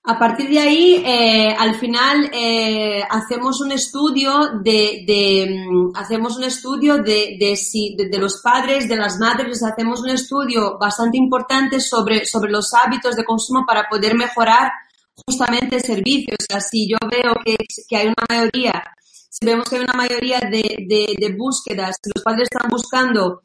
A 0.07 0.19
partir 0.19 0.49
de 0.49 0.59
ahí, 0.59 1.03
eh, 1.03 1.55
al 1.57 1.73
final 1.79 2.29
eh, 2.31 3.01
hacemos 3.09 3.59
un 3.59 3.71
estudio 3.71 4.51
de, 4.61 5.65
mm, 5.67 5.97
hacemos 5.97 6.37
un 6.37 6.43
estudio 6.43 6.97
de, 6.97 7.37
de, 7.39 8.19
los 8.19 8.39
padres, 8.39 8.87
de 8.87 8.97
las 8.97 9.17
madres, 9.17 9.63
hacemos 9.63 10.01
un 10.01 10.09
estudio 10.09 10.77
bastante 10.79 11.17
importante 11.17 11.79
sobre, 11.79 12.23
sobre 12.25 12.51
los 12.51 12.71
hábitos 12.75 13.15
de 13.15 13.25
consumo 13.25 13.65
para 13.65 13.87
poder 13.89 14.13
mejorar 14.13 14.71
justamente 15.25 15.77
el 15.77 15.81
servicio. 15.81 16.35
O 16.39 16.43
sea, 16.47 16.61
si 16.61 16.87
yo 16.87 16.97
veo 17.09 17.33
que, 17.43 17.55
que 17.87 17.97
hay 17.97 18.05
una 18.05 18.25
mayoría, 18.29 18.83
si 19.01 19.43
vemos 19.43 19.67
que 19.67 19.77
hay 19.77 19.81
una 19.81 19.93
mayoría 19.93 20.39
de, 20.39 20.85
de, 20.87 21.15
de 21.17 21.35
búsquedas, 21.35 21.97
si 22.03 22.11
los 22.13 22.23
padres 22.23 22.47
están 22.51 22.69
buscando 22.69 23.41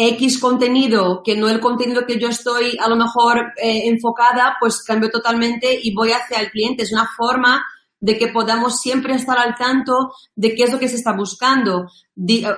X 0.00 0.38
contenido 0.38 1.22
que 1.24 1.36
no 1.36 1.48
el 1.48 1.58
contenido 1.58 2.06
que 2.06 2.20
yo 2.20 2.28
estoy 2.28 2.78
a 2.80 2.88
lo 2.88 2.94
mejor 2.94 3.52
eh, 3.60 3.88
enfocada, 3.88 4.56
pues 4.60 4.84
cambio 4.84 5.10
totalmente 5.10 5.76
y 5.82 5.92
voy 5.92 6.12
hacia 6.12 6.38
el 6.38 6.52
cliente. 6.52 6.84
Es 6.84 6.92
una 6.92 7.08
forma 7.16 7.64
de 8.00 8.16
que 8.16 8.28
podamos 8.28 8.78
siempre 8.80 9.14
estar 9.14 9.36
al 9.36 9.56
tanto 9.56 10.12
de 10.36 10.54
qué 10.54 10.62
es 10.62 10.72
lo 10.72 10.78
que 10.78 10.88
se 10.88 10.94
está 10.94 11.12
buscando. 11.16 11.88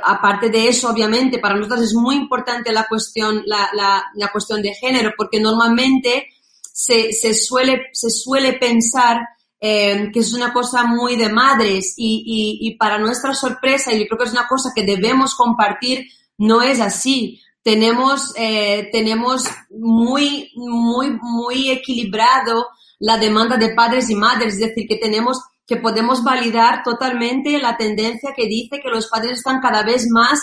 aparte 0.04 0.50
de 0.50 0.68
eso, 0.68 0.90
obviamente, 0.90 1.38
para 1.38 1.56
nosotros 1.56 1.80
es 1.80 1.94
muy 1.94 2.16
importante 2.16 2.72
la 2.72 2.86
cuestión, 2.86 3.42
la, 3.46 3.70
la, 3.72 4.04
la 4.16 4.28
cuestión 4.30 4.60
de 4.60 4.74
género, 4.74 5.12
porque 5.16 5.40
normalmente 5.40 6.26
se, 6.60 7.10
se, 7.12 7.32
suele, 7.32 7.86
se 7.92 8.10
suele 8.10 8.52
pensar 8.54 9.16
eh, 9.58 10.10
que 10.12 10.20
es 10.20 10.34
una 10.34 10.52
cosa 10.52 10.84
muy 10.84 11.16
de 11.16 11.30
madres 11.30 11.94
y, 11.96 12.22
y, 12.26 12.68
y 12.68 12.76
para 12.76 12.98
nuestra 12.98 13.32
sorpresa, 13.32 13.94
y 13.94 14.00
yo 14.00 14.06
creo 14.08 14.18
que 14.18 14.24
es 14.24 14.32
una 14.32 14.46
cosa 14.46 14.72
que 14.74 14.84
debemos 14.84 15.34
compartir 15.34 16.06
no 16.40 16.62
es 16.62 16.80
así. 16.80 17.42
Tenemos, 17.62 18.32
eh, 18.36 18.88
tenemos 18.90 19.44
muy, 19.68 20.50
muy, 20.56 21.18
muy 21.20 21.70
equilibrado 21.70 22.66
la 22.98 23.18
demanda 23.18 23.58
de 23.58 23.74
padres 23.74 24.08
y 24.08 24.14
madres, 24.14 24.54
es 24.54 24.60
decir, 24.60 24.88
que 24.88 24.96
tenemos 24.96 25.38
que 25.66 25.76
podemos 25.76 26.24
validar 26.24 26.82
totalmente 26.82 27.58
la 27.58 27.76
tendencia 27.76 28.32
que 28.34 28.46
dice 28.46 28.80
que 28.82 28.88
los 28.88 29.06
padres 29.08 29.38
están 29.38 29.60
cada 29.60 29.82
vez 29.82 30.08
más 30.10 30.40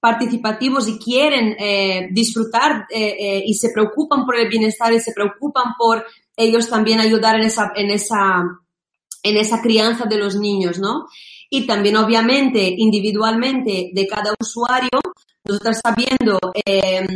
participativos 0.00 0.88
y 0.88 0.98
quieren 0.98 1.54
eh, 1.58 2.08
disfrutar 2.10 2.86
eh, 2.90 3.42
y 3.44 3.54
se 3.54 3.70
preocupan 3.70 4.24
por 4.24 4.36
el 4.36 4.48
bienestar 4.48 4.92
y 4.92 5.00
se 5.00 5.12
preocupan 5.12 5.74
por 5.78 6.04
ellos 6.34 6.68
también 6.68 6.98
ayudar 6.98 7.36
en 7.36 7.42
esa, 7.42 7.72
en 7.76 7.90
esa, 7.90 8.42
en 9.22 9.36
esa 9.36 9.60
crianza 9.60 10.06
de 10.06 10.18
los 10.18 10.34
niños, 10.36 10.78
¿no? 10.78 11.06
Y 11.48 11.66
también, 11.66 11.96
obviamente, 11.96 12.74
individualmente 12.76 13.90
de 13.92 14.06
cada 14.06 14.34
usuario, 14.40 15.00
nosotros 15.46 15.78
sabiendo 15.82 16.38
eh, 16.64 17.06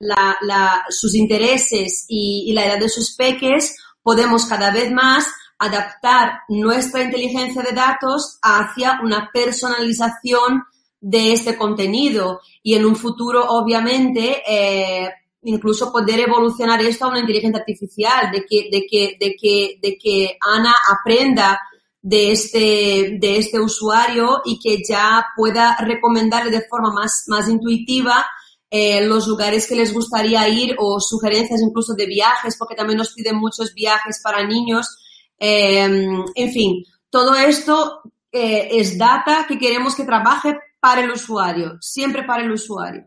la, 0.00 0.84
sus 0.88 1.14
intereses 1.14 2.04
y, 2.08 2.52
la 2.52 2.66
edad 2.66 2.78
de 2.78 2.88
sus 2.88 3.14
peques, 3.14 3.76
podemos 4.02 4.46
cada 4.46 4.70
vez 4.70 4.90
más 4.92 5.26
adaptar 5.58 6.40
nuestra 6.48 7.02
inteligencia 7.02 7.62
de 7.62 7.72
datos 7.72 8.38
hacia 8.42 9.00
una 9.02 9.30
personalización 9.32 10.64
de 11.00 11.32
este 11.32 11.56
contenido. 11.56 12.40
Y 12.62 12.74
en 12.74 12.84
un 12.84 12.96
futuro, 12.96 13.44
obviamente, 13.48 14.42
eh, 14.46 15.10
incluso 15.42 15.92
poder 15.92 16.20
evolucionar 16.20 16.80
esto 16.82 17.04
a 17.04 17.08
una 17.08 17.20
inteligencia 17.20 17.60
artificial, 17.60 18.30
de 18.32 18.44
que, 18.44 18.68
de 18.70 18.86
que, 18.86 19.16
de 19.18 19.36
que, 19.40 19.78
de 19.80 19.98
que 19.98 20.36
Ana 20.40 20.74
aprenda 20.92 21.60
de 22.08 22.30
este, 22.30 23.18
de 23.20 23.36
este 23.36 23.58
usuario 23.58 24.40
y 24.44 24.60
que 24.60 24.80
ya 24.88 25.26
pueda 25.34 25.76
recomendarle 25.80 26.52
de 26.52 26.64
forma 26.70 26.92
más, 26.92 27.24
más 27.26 27.48
intuitiva 27.48 28.24
eh, 28.70 29.04
los 29.04 29.26
lugares 29.26 29.66
que 29.66 29.74
les 29.74 29.92
gustaría 29.92 30.48
ir 30.48 30.76
o 30.78 31.00
sugerencias 31.00 31.60
incluso 31.60 31.94
de 31.94 32.06
viajes, 32.06 32.56
porque 32.56 32.76
también 32.76 32.98
nos 32.98 33.12
piden 33.12 33.34
muchos 33.34 33.74
viajes 33.74 34.20
para 34.22 34.46
niños. 34.46 34.86
Em, 35.36 36.24
en 36.36 36.52
fin, 36.52 36.84
todo 37.10 37.34
esto 37.34 38.02
eh, 38.30 38.68
es 38.70 38.96
data 38.96 39.44
que 39.48 39.58
queremos 39.58 39.96
que 39.96 40.04
trabaje 40.04 40.56
para 40.78 41.00
el 41.00 41.10
usuario, 41.10 41.76
siempre 41.80 42.22
para 42.22 42.44
el 42.44 42.52
usuario. 42.52 43.04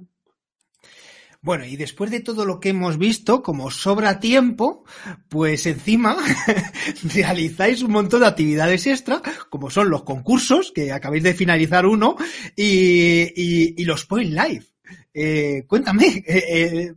Bueno, 1.42 1.64
y 1.64 1.78
después 1.78 2.12
de 2.12 2.20
todo 2.20 2.46
lo 2.46 2.60
que 2.60 2.70
hemos 2.70 2.98
visto, 2.98 3.42
como 3.42 3.72
sobra 3.72 4.20
tiempo, 4.20 4.84
pues 5.30 5.66
encima 5.68 6.18
realizáis 7.04 7.82
un 7.82 7.92
montón 7.92 8.20
de 8.22 8.28
actividades 8.28 8.86
extra, 8.88 9.22
como 9.50 9.70
son 9.70 9.90
los 9.90 10.04
concursos, 10.04 10.74
que 10.74 10.92
acabáis 10.92 11.24
de 11.24 11.34
finalizar 11.34 11.86
uno, 11.86 12.18
y, 12.58 13.82
los 13.86 14.06
Point 14.06 14.34
Live. 14.34 14.66
Eh, 15.14 15.64
cuéntame, 15.66 16.24
eh, 16.28 16.44
eh, 16.48 16.94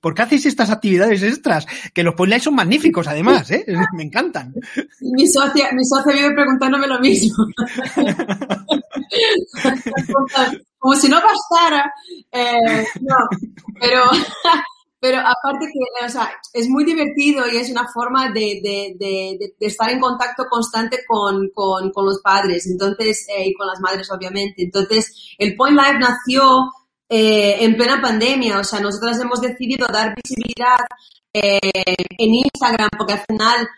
¿por 0.00 0.12
qué 0.12 0.22
hacéis 0.22 0.46
estas 0.46 0.70
actividades 0.70 1.22
extras? 1.22 1.66
Que 1.94 2.02
los 2.02 2.14
Point 2.14 2.32
Live 2.32 2.42
son 2.42 2.56
magníficos, 2.56 3.06
además, 3.06 3.48
¿eh? 3.52 3.64
me 3.96 4.02
encantan. 4.02 4.52
Mi 5.00 5.28
socia, 5.28 5.70
mi 5.72 5.84
socia 5.84 6.12
vive 6.12 6.34
preguntándome 6.34 6.88
lo 6.88 6.98
mismo. 6.98 7.46
como 10.78 10.94
si 10.94 11.08
no 11.08 11.20
bastara. 11.20 11.92
Eh, 12.30 12.86
no, 13.00 13.16
pero, 13.80 14.04
pero 15.00 15.18
aparte 15.20 15.66
que, 15.66 16.04
o 16.04 16.08
sea, 16.08 16.30
es 16.52 16.68
muy 16.68 16.84
divertido 16.84 17.44
y 17.50 17.56
es 17.56 17.70
una 17.70 17.86
forma 17.92 18.30
de, 18.30 18.60
de, 18.62 18.94
de, 18.98 19.54
de 19.58 19.66
estar 19.66 19.90
en 19.90 20.00
contacto 20.00 20.44
constante 20.48 21.00
con, 21.06 21.48
con, 21.54 21.90
con 21.90 22.06
los 22.06 22.20
padres, 22.22 22.66
entonces, 22.66 23.26
eh, 23.28 23.48
y 23.48 23.54
con 23.54 23.66
las 23.66 23.80
madres, 23.80 24.10
obviamente. 24.10 24.62
Entonces, 24.62 25.34
el 25.38 25.56
Point 25.56 25.78
Live 25.78 25.98
nació 25.98 26.70
eh, 27.08 27.64
en 27.64 27.76
plena 27.76 28.00
pandemia, 28.00 28.58
o 28.58 28.64
sea, 28.64 28.80
nosotros 28.80 29.18
hemos 29.20 29.40
decidido 29.40 29.86
dar 29.86 30.14
visibilidad 30.14 30.78
eh, 31.32 31.58
en 32.18 32.34
Instagram 32.34 32.88
porque 32.96 33.14
al 33.14 33.24
final 33.28 33.68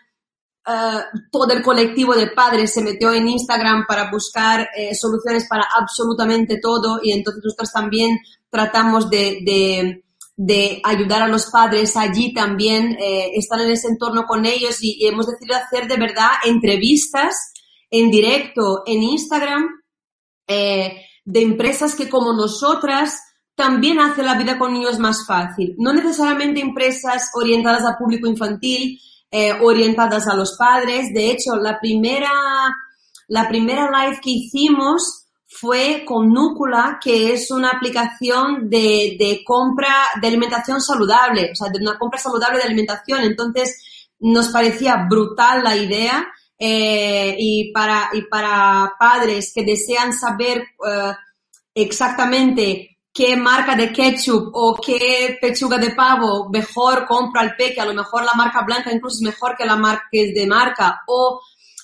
eh, 0.67 1.19
todo 1.31 1.53
el 1.53 1.61
colectivo 1.61 2.15
de 2.15 2.27
padres 2.27 2.73
se 2.73 2.81
metió 2.81 3.13
en 3.13 3.27
Instagram 3.27 3.85
para 3.87 4.09
buscar 4.09 4.67
eh, 4.75 4.95
soluciones 4.95 5.47
para 5.47 5.67
absolutamente 5.77 6.59
todo 6.59 6.99
y 7.03 7.11
entonces 7.11 7.43
nosotros 7.43 7.71
también 7.71 8.17
tratamos 8.49 9.09
de, 9.11 10.01
de, 10.35 10.81
ayudar 10.83 11.21
a 11.21 11.27
los 11.27 11.45
padres 11.51 11.95
allí 11.95 12.33
también, 12.33 12.97
eh, 12.99 13.31
estar 13.35 13.61
en 13.61 13.69
ese 13.69 13.89
entorno 13.89 14.25
con 14.25 14.45
ellos 14.45 14.77
y, 14.81 15.05
hemos 15.05 15.27
decidido 15.27 15.55
hacer 15.55 15.87
de 15.87 15.97
verdad 15.97 16.29
entrevistas 16.43 17.35
en 17.91 18.09
directo 18.09 18.81
en 18.87 19.03
Instagram 19.03 19.67
de 20.47 21.41
empresas 21.41 21.95
que 21.95 22.09
como 22.09 22.33
nosotras 22.33 23.19
también 23.55 23.99
hacen 23.99 24.25
la 24.25 24.35
vida 24.35 24.57
con 24.57 24.73
niños 24.73 24.99
más 24.99 25.25
fácil. 25.25 25.75
No 25.77 25.93
necesariamente 25.93 26.59
empresas 26.59 27.29
orientadas 27.33 27.85
a 27.85 27.97
público 27.97 28.27
infantil, 28.27 28.99
eh, 29.31 29.53
orientadas 29.61 30.27
a 30.27 30.35
los 30.35 30.55
padres. 30.57 31.13
De 31.13 31.31
hecho, 31.31 31.55
la 31.55 31.79
primera, 31.79 32.31
la 33.27 33.47
primera 33.47 33.89
live 33.91 34.19
que 34.21 34.31
hicimos 34.31 35.25
fue 35.47 36.03
con 36.05 36.31
Núcula, 36.31 36.99
que 37.01 37.33
es 37.33 37.51
una 37.51 37.69
aplicación 37.69 38.69
de, 38.69 39.15
de 39.17 39.41
compra 39.45 39.93
de 40.21 40.27
alimentación 40.27 40.81
saludable, 40.81 41.51
o 41.51 41.55
sea, 41.55 41.69
de 41.69 41.79
una 41.79 41.97
compra 41.97 42.19
saludable 42.19 42.57
de 42.57 42.65
alimentación. 42.65 43.21
Entonces, 43.21 43.81
nos 44.19 44.49
parecía 44.49 45.05
brutal 45.09 45.63
la 45.63 45.75
idea. 45.75 46.27
Eh, 46.57 47.35
y, 47.37 47.73
para, 47.73 48.11
y 48.13 48.21
para 48.21 48.93
padres 48.97 49.51
que 49.53 49.65
desean 49.65 50.13
saber 50.13 50.59
eh, 50.87 51.13
exactamente 51.73 52.94
qué 53.15 53.37
marca 53.37 53.77
de 53.77 53.93
ketchup 53.93 54.49
o 54.53 54.75
qué 54.75 55.37
pechuga 55.39 55.77
de 55.77 55.91
pavo 55.91 56.49
mejor 56.51 57.05
compra 57.07 57.43
el 57.43 57.55
peque, 57.55 57.79
a 57.79 57.85
lo 57.85 57.93
mejor 57.93 58.25
la 58.25 58.33
marca 58.33 58.63
blanca 58.65 58.91
incluso 58.91 59.15
es 59.15 59.21
mejor 59.21 59.55
que 59.57 59.65
la 59.65 59.77
marca 59.77 60.03
que 60.11 60.25
es 60.25 60.35
de 60.35 60.45
marca, 60.45 61.01
o 61.07 61.39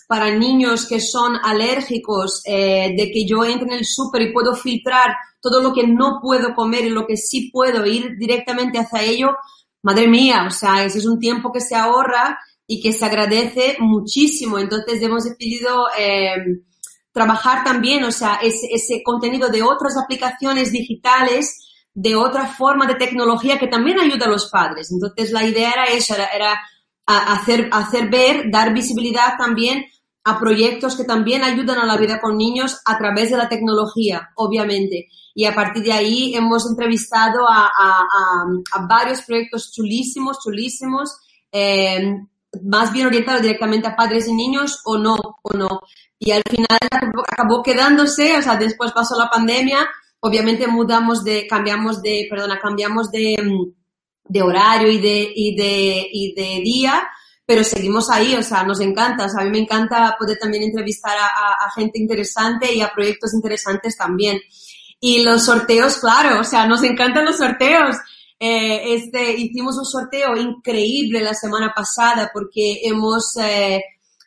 para 0.09 0.29
niños 0.29 0.86
que 0.86 0.99
son 0.99 1.38
alérgicos, 1.41 2.41
eh, 2.45 2.93
de 2.97 3.09
que 3.09 3.25
yo 3.25 3.45
entre 3.45 3.67
en 3.67 3.75
el 3.75 3.86
súper 3.86 4.23
y 4.23 4.34
puedo 4.34 4.53
filtrar 4.53 5.15
todo 5.39 5.61
lo 5.61 5.73
que 5.73 5.88
no 5.88 6.19
puedo 6.21 6.53
comer 6.53 6.84
y 6.84 6.89
lo 6.89 7.07
que 7.07 7.15
sí 7.15 7.49
puedo 7.49 7.86
ir 7.86 8.17
directamente 8.17 8.77
hacia 8.77 9.01
ello, 9.01 9.29
madre 9.84 10.09
mía, 10.09 10.43
o 10.45 10.51
sea, 10.51 10.84
ese 10.84 10.97
es 10.97 11.05
un 11.05 11.17
tiempo 11.17 11.49
que 11.53 11.61
se 11.61 11.77
ahorra 11.77 12.38
y 12.67 12.82
que 12.82 12.91
se 12.91 13.05
agradece 13.05 13.77
muchísimo. 13.79 14.59
Entonces 14.59 15.01
hemos 15.01 15.23
decidido 15.23 15.86
eh, 15.97 16.36
trabajar 17.12 17.64
también, 17.64 18.03
o 18.03 18.12
sea, 18.12 18.39
ese, 18.41 19.01
contenido 19.03 19.49
de 19.49 19.64
otras 19.64 19.97
aplicaciones 19.97 20.72
digitales, 20.72 21.59
de 21.93 22.16
otra 22.16 22.47
forma 22.47 22.88
de 22.88 22.95
tecnología 22.95 23.59
que 23.59 23.68
también 23.68 23.99
ayuda 23.99 24.26
a 24.26 24.30
los 24.30 24.49
padres. 24.49 24.91
Entonces 24.91 25.32
la 25.32 25.45
idea 25.45 25.72
era 25.72 25.86
eso, 25.86 26.16
era, 26.16 26.59
hacer, 27.05 27.70
hacer 27.72 28.09
ver, 28.09 28.49
dar 28.49 28.74
visibilidad 28.74 29.38
también 29.38 29.86
a 30.24 30.39
proyectos 30.39 30.95
que 30.95 31.03
también 31.03 31.43
ayudan 31.43 31.80
a 31.80 31.86
la 31.86 31.97
vida 31.97 32.22
con 32.22 32.38
niños 32.38 32.80
a 32.86 32.97
través 32.97 33.32
de 33.32 33.38
la 33.38 33.49
tecnología, 33.49 34.30
obviamente. 34.36 35.07
Y 35.34 35.45
a 35.45 35.55
partir 35.55 35.84
de 35.84 35.93
ahí 35.93 36.36
hemos 36.36 36.70
entrevistado 36.70 37.39
a, 37.49 37.70
varios 38.88 39.22
proyectos 39.24 39.72
chulísimos, 39.72 40.39
chulísimos, 40.43 41.18
eh, 41.51 42.18
más 42.64 42.91
bien 42.91 43.07
orientados 43.07 43.41
directamente 43.41 43.88
a 43.88 43.95
padres 43.95 44.28
y 44.28 44.34
niños 44.34 44.82
o 44.86 44.97
no, 44.97 45.16
o 45.41 45.57
no. 45.57 45.82
Y 46.24 46.30
al 46.30 46.43
final 46.47 46.78
acabó 47.28 47.63
quedándose, 47.63 48.38
o 48.38 48.41
sea, 48.43 48.55
después 48.55 48.91
pasó 48.91 49.17
la 49.17 49.32
pandemia, 49.32 49.89
obviamente 50.19 50.67
mudamos 50.67 51.24
de, 51.24 51.47
cambiamos 51.47 52.03
de, 52.03 52.28
perdona, 52.30 52.59
cambiamos 52.59 53.09
de, 53.09 53.36
de 54.26 54.41
horario 54.43 54.91
y 54.91 54.99
de, 54.99 55.34
y 55.36 55.55
de, 55.55 56.07
y 56.11 56.36
de 56.36 56.61
día, 56.63 57.07
pero 57.43 57.63
seguimos 57.63 58.11
ahí, 58.11 58.36
o 58.36 58.43
sea, 58.43 58.61
nos 58.61 58.82
encanta, 58.82 59.26
o 59.26 59.30
sea, 59.30 59.41
a 59.41 59.45
mí 59.45 59.49
me 59.49 59.63
encanta 59.63 60.15
poder 60.19 60.38
también 60.38 60.61
entrevistar 60.61 61.17
a, 61.17 61.26
a, 61.26 61.72
gente 61.72 61.97
interesante 61.97 62.72
y 62.72 62.82
a 62.82 62.93
proyectos 62.93 63.34
interesantes 63.34 63.97
también. 63.97 64.39
Y 64.99 65.24
los 65.24 65.43
sorteos, 65.45 65.97
claro, 65.97 66.41
o 66.41 66.43
sea, 66.43 66.67
nos 66.67 66.84
encantan 66.84 67.26
los 67.26 67.38
sorteos. 67.38 67.95
Eh, 68.39 68.93
este, 68.93 69.32
hicimos 69.39 69.76
un 69.76 69.86
sorteo 69.86 70.38
increíble 70.38 71.19
la 71.19 71.34
semana 71.34 71.74
pasada 71.76 72.30
porque 72.32 72.82
hemos, 72.84 73.36
eh, 73.41 73.82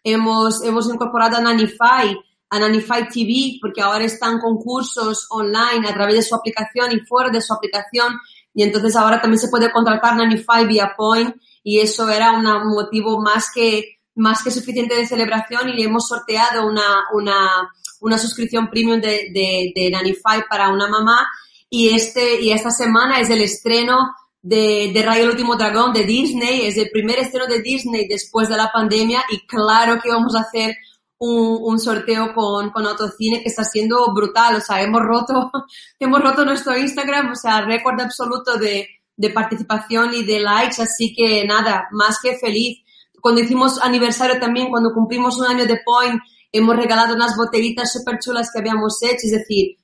hemos, 0.05 0.63
hemos 0.63 0.89
incorporado 0.89 1.39
a 1.39 1.41
Nanify, 1.41 2.17
a 2.51 2.59
Nanify 2.59 3.09
TV, 3.09 3.59
porque 3.61 3.81
ahora 3.81 4.05
están 4.05 4.39
concursos 4.39 5.27
online 5.31 5.89
a 5.89 5.95
través 5.95 6.15
de 6.17 6.23
su 6.23 6.35
aplicación 6.35 6.93
y 6.93 7.01
fuera 7.01 7.31
de 7.31 7.41
su 7.41 7.53
aplicación. 7.53 8.21
Y 8.55 8.63
entonces 8.63 8.95
ahora 8.95 9.21
también 9.21 9.41
se 9.41 9.49
puede 9.49 9.73
contratar 9.73 10.17
Nanify 10.17 10.67
vía 10.67 10.95
Point 10.97 11.35
y 11.65 11.81
eso 11.81 12.09
era 12.09 12.33
un 12.33 12.45
motivo 12.69 13.21
más 13.21 13.51
que, 13.53 13.99
más 14.15 14.45
que 14.45 14.53
suficiente 14.53 14.95
de 14.95 15.07
celebración 15.07 15.71
y 15.71 15.73
le 15.73 15.85
hemos 15.85 16.07
sorteado 16.07 16.67
una, 16.67 17.07
una, 17.15 17.73
una 18.01 18.19
suscripción 18.19 18.69
premium 18.69 19.01
de, 19.01 19.31
de, 19.33 19.73
de 19.75 19.91
Nanify 19.91 20.45
para 20.49 20.69
una 20.69 20.87
mamá 20.89 21.27
y 21.69 21.89
este, 21.89 22.41
y 22.41 22.53
esta 22.53 22.71
semana 22.71 23.19
es 23.19 23.31
el 23.31 23.41
estreno 23.41 24.15
de, 24.45 24.91
de 24.93 25.03
Rayo 25.03 25.25
el 25.25 25.31
último 25.31 25.57
dragón 25.57 25.95
de 25.95 26.05
Disney, 26.05 26.67
es 26.67 26.77
el 26.77 26.91
primer 26.91 27.19
estreno 27.19 27.47
de 27.47 27.63
Disney 27.63 28.07
después 28.07 28.47
de 28.51 28.59
la 28.59 28.71
pandemia 28.71 29.25
y 29.31 29.47
claro 29.47 29.99
que 30.03 30.11
vamos 30.11 30.37
a 30.37 30.41
hacer 30.41 30.77
un, 31.17 31.61
un, 31.63 31.81
sorteo 31.81 32.35
con, 32.35 32.69
con 32.71 32.87
Autocine 32.87 33.41
que 33.43 33.49
está 33.49 33.65
siendo 33.65 34.13
brutal, 34.13 34.57
o 34.57 34.61
sea, 34.61 34.83
hemos 34.83 35.01
roto, 35.01 35.51
hemos 35.99 36.21
roto 36.21 36.45
nuestro 36.45 36.77
Instagram, 36.77 37.33
o 37.33 37.35
sea, 37.35 37.63
récord 37.63 37.99
absoluto 37.99 38.59
de, 38.59 38.87
de 39.17 39.31
participación 39.31 40.13
y 40.13 40.25
de 40.25 40.41
likes, 40.41 40.83
así 40.83 41.15
que 41.15 41.47
nada, 41.47 41.89
más 41.93 42.19
que 42.23 42.37
feliz. 42.37 42.83
Cuando 43.23 43.41
hicimos 43.41 43.81
aniversario 43.81 44.39
también, 44.39 44.69
cuando 44.69 44.93
cumplimos 44.93 45.39
un 45.39 45.47
año 45.47 45.65
de 45.65 45.81
Point, 45.83 46.21
hemos 46.53 46.77
regalado 46.77 47.15
unas 47.15 47.35
botellitas 47.35 47.95
súper 47.95 48.19
chulas 48.19 48.51
que 48.53 48.59
habíamos 48.59 49.03
hecho, 49.03 49.23
es 49.25 49.33
decir, 49.33 49.79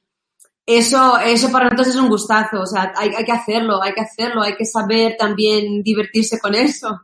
eso, 0.77 1.19
eso 1.19 1.51
para 1.51 1.65
nosotros 1.65 1.89
es 1.89 1.97
un 1.97 2.09
gustazo, 2.09 2.61
o 2.61 2.67
sea, 2.67 2.93
hay, 2.97 3.11
que 3.25 3.33
hacerlo, 3.33 3.83
hay 3.83 3.93
que 3.93 4.03
hacerlo, 4.03 4.43
hay 4.43 4.55
que 4.57 4.65
saber 4.65 5.17
también 5.19 5.83
divertirse 5.83 6.39
con 6.39 6.55
eso. 6.55 7.01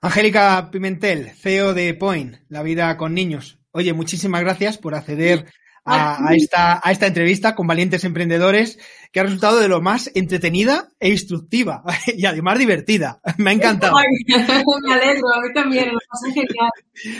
Angélica 0.00 0.70
Pimentel, 0.70 1.30
CEO 1.30 1.74
de 1.74 1.92
Point, 1.94 2.36
La 2.48 2.62
Vida 2.62 2.96
con 2.96 3.12
Niños. 3.12 3.59
Oye, 3.72 3.92
muchísimas 3.92 4.40
gracias 4.40 4.78
por 4.78 4.94
acceder 4.94 5.46
a, 5.84 6.28
a, 6.28 6.34
esta, 6.34 6.80
a 6.82 6.92
esta 6.92 7.06
entrevista 7.06 7.54
con 7.54 7.66
valientes 7.66 8.04
emprendedores 8.04 8.78
que 9.12 9.20
ha 9.20 9.24
resultado 9.24 9.58
de 9.58 9.68
lo 9.68 9.80
más 9.80 10.10
entretenida 10.14 10.88
e 10.98 11.10
instructiva 11.10 11.82
y 12.06 12.26
además 12.26 12.58
divertida. 12.58 13.20
Me 13.38 13.50
ha 13.50 13.52
encantado. 13.54 13.96
Me 14.26 14.92
alegro, 14.92 15.28
a 15.34 15.40
mí 15.40 15.52
también, 15.54 15.92
lo 15.92 15.98
pasé 16.08 16.32
genial. 16.32 16.70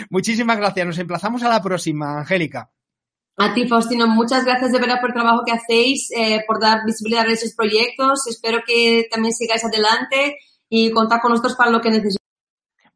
Muchísimas 0.09 0.57
gracias. 0.57 0.87
Nos 0.87 0.99
emplazamos 0.99 1.43
a 1.43 1.49
la 1.49 1.61
próxima, 1.61 2.19
Angélica. 2.19 2.71
A 3.37 3.53
ti, 3.53 3.67
Faustino, 3.67 4.07
muchas 4.07 4.45
gracias 4.45 4.71
de 4.71 4.79
verdad 4.79 4.99
por 4.99 5.09
el 5.09 5.15
trabajo 5.15 5.43
que 5.45 5.53
hacéis, 5.53 6.09
eh, 6.15 6.43
por 6.45 6.59
dar 6.59 6.85
visibilidad 6.85 7.25
a 7.25 7.31
esos 7.31 7.55
proyectos. 7.55 8.27
Espero 8.27 8.59
que 8.65 9.07
también 9.09 9.33
sigáis 9.33 9.63
adelante 9.63 10.37
y 10.69 10.91
contar 10.91 11.21
con 11.21 11.31
nosotros 11.31 11.55
para 11.55 11.71
lo 11.71 11.81
que 11.81 11.89
necesitéis. 11.89 12.17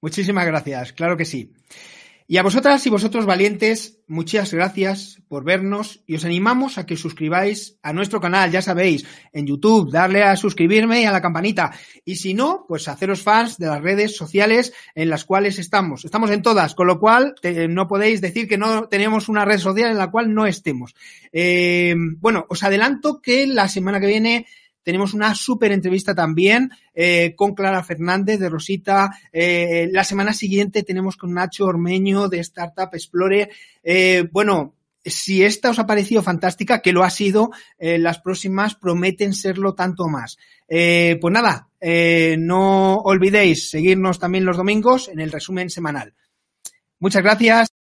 Muchísimas 0.01 0.45
gracias, 0.45 0.93
claro 0.93 1.17
que 1.17 1.25
sí. 1.25 1.51
Y 2.27 2.37
a 2.37 2.43
vosotras 2.43 2.83
y 2.87 2.89
vosotros 2.89 3.27
valientes, 3.27 3.99
muchas 4.07 4.51
gracias 4.51 5.21
por 5.27 5.43
vernos 5.43 6.01
y 6.07 6.15
os 6.15 6.25
animamos 6.25 6.79
a 6.79 6.87
que 6.87 6.97
suscribáis 6.97 7.77
a 7.83 7.93
nuestro 7.93 8.19
canal, 8.19 8.49
ya 8.49 8.63
sabéis, 8.63 9.05
en 9.31 9.45
YouTube, 9.45 9.91
darle 9.91 10.23
a 10.23 10.35
suscribirme 10.35 11.01
y 11.01 11.05
a 11.05 11.11
la 11.11 11.21
campanita. 11.21 11.71
Y 12.03 12.15
si 12.15 12.33
no, 12.33 12.65
pues 12.67 12.87
haceros 12.87 13.21
fans 13.21 13.59
de 13.59 13.67
las 13.67 13.79
redes 13.79 14.17
sociales 14.17 14.73
en 14.95 15.11
las 15.11 15.23
cuales 15.23 15.59
estamos. 15.59 16.03
Estamos 16.03 16.31
en 16.31 16.41
todas, 16.41 16.73
con 16.73 16.87
lo 16.87 16.99
cual 16.99 17.35
no 17.69 17.87
podéis 17.87 18.21
decir 18.21 18.47
que 18.47 18.57
no 18.57 18.87
tenemos 18.87 19.29
una 19.29 19.45
red 19.45 19.59
social 19.59 19.91
en 19.91 19.99
la 19.99 20.09
cual 20.09 20.33
no 20.33 20.47
estemos. 20.47 20.95
Eh, 21.31 21.93
bueno, 22.17 22.47
os 22.49 22.63
adelanto 22.63 23.21
que 23.21 23.45
la 23.45 23.67
semana 23.67 23.99
que 23.99 24.07
viene 24.07 24.47
tenemos 24.85 25.15
una 25.15 25.33
súper 25.33 25.71
entrevista 25.71 26.13
también 26.13 26.69
eh, 26.93 27.33
con 27.35 27.55
Clara 27.55 27.83
Fernández 27.83 28.39
de 28.39 28.49
Rosita. 28.49 29.09
Eh, 29.33 29.89
la 29.91 30.03
semana 30.03 30.31
siguiente 30.31 30.83
tenemos 30.83 31.17
con 31.17 31.33
Nacho 31.33 31.65
Ormeño 31.65 32.29
de 32.29 32.39
Startup 32.39 32.89
Explorer. 32.93 33.49
Eh, 33.83 34.29
bueno, 34.31 34.75
si 35.03 35.43
esta 35.43 35.71
os 35.71 35.79
ha 35.79 35.87
parecido 35.87 36.21
fantástica, 36.21 36.81
que 36.81 36.93
lo 36.93 37.03
ha 37.03 37.09
sido, 37.09 37.49
eh, 37.79 37.97
las 37.97 38.19
próximas 38.19 38.75
prometen 38.75 39.33
serlo 39.33 39.73
tanto 39.73 40.07
más. 40.07 40.37
Eh, 40.67 41.17
pues 41.19 41.33
nada, 41.33 41.69
eh, 41.81 42.35
no 42.37 42.97
olvidéis 42.97 43.71
seguirnos 43.71 44.19
también 44.19 44.45
los 44.45 44.57
domingos 44.57 45.07
en 45.07 45.19
el 45.19 45.31
resumen 45.31 45.71
semanal. 45.71 46.13
Muchas 46.99 47.23
gracias. 47.23 47.74